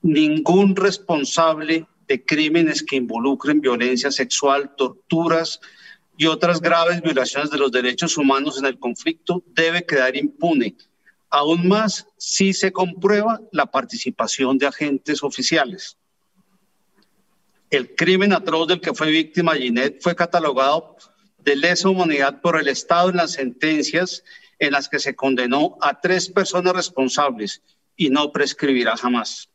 [0.00, 5.60] Ningún responsable de crímenes que involucren violencia sexual, torturas
[6.16, 10.76] y otras graves violaciones de los derechos humanos en el conflicto debe quedar impune.
[11.28, 15.98] Aún más si se comprueba la participación de agentes oficiales.
[17.68, 20.96] El crimen atroz del que fue víctima Ginette fue catalogado
[21.44, 24.24] de lesa humanidad por el Estado en las sentencias
[24.58, 27.62] en las que se condenó a tres personas responsables
[27.96, 29.48] y no prescribirá jamás.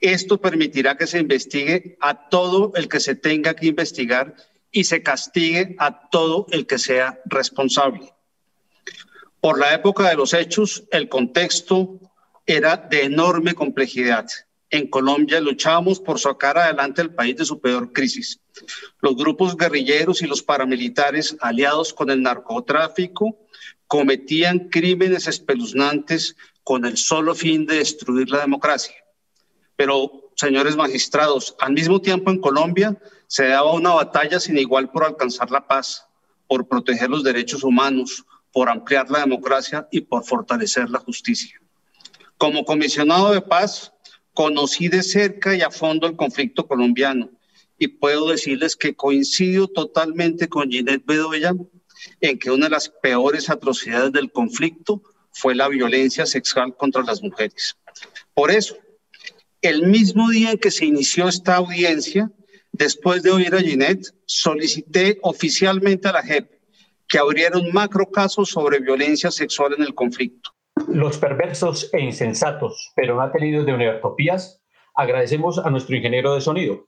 [0.00, 4.34] Esto permitirá que se investigue a todo el que se tenga que investigar
[4.70, 8.12] y se castigue a todo el que sea responsable.
[9.40, 12.00] Por la época de los hechos, el contexto
[12.46, 14.26] era de enorme complejidad
[14.72, 18.40] en Colombia luchábamos por sacar adelante el país de su peor crisis.
[19.00, 23.38] Los grupos guerrilleros y los paramilitares aliados con el narcotráfico
[23.86, 28.94] cometían crímenes espeluznantes con el solo fin de destruir la democracia.
[29.76, 32.96] Pero, señores magistrados, al mismo tiempo en Colombia
[33.26, 36.06] se daba una batalla sin igual por alcanzar la paz,
[36.46, 41.60] por proteger los derechos humanos, por ampliar la democracia y por fortalecer la justicia.
[42.36, 43.92] Como comisionado de paz,
[44.34, 47.28] Conocí de cerca y a fondo el conflicto colombiano
[47.82, 51.52] y puedo decirles que coincido totalmente con Ginette Bedoya
[52.20, 55.02] en que una de las peores atrocidades del conflicto
[55.32, 57.76] fue la violencia sexual contra las mujeres.
[58.34, 58.76] Por eso,
[59.62, 62.30] el mismo día en que se inició esta audiencia,
[62.70, 66.52] después de oír a Ginette, solicité oficialmente a la JEP
[67.08, 70.52] que abriera un macro caso sobre violencia sexual en el conflicto.
[70.86, 74.62] Los perversos e insensatos, pero no atenidos de univertopías,
[74.94, 76.86] agradecemos a nuestro ingeniero de sonido,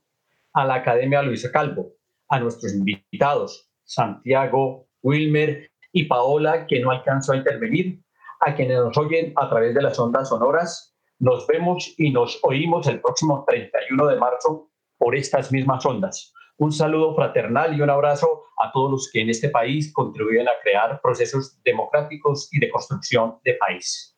[0.55, 1.91] a la Academia Luisa Calvo,
[2.29, 8.01] a nuestros invitados, Santiago, Wilmer y Paola, que no alcanzó a intervenir,
[8.39, 10.95] a quienes nos oyen a través de las ondas sonoras.
[11.19, 16.33] Nos vemos y nos oímos el próximo 31 de marzo por estas mismas ondas.
[16.57, 20.53] Un saludo fraternal y un abrazo a todos los que en este país contribuyen a
[20.63, 24.17] crear procesos democráticos y de construcción de país.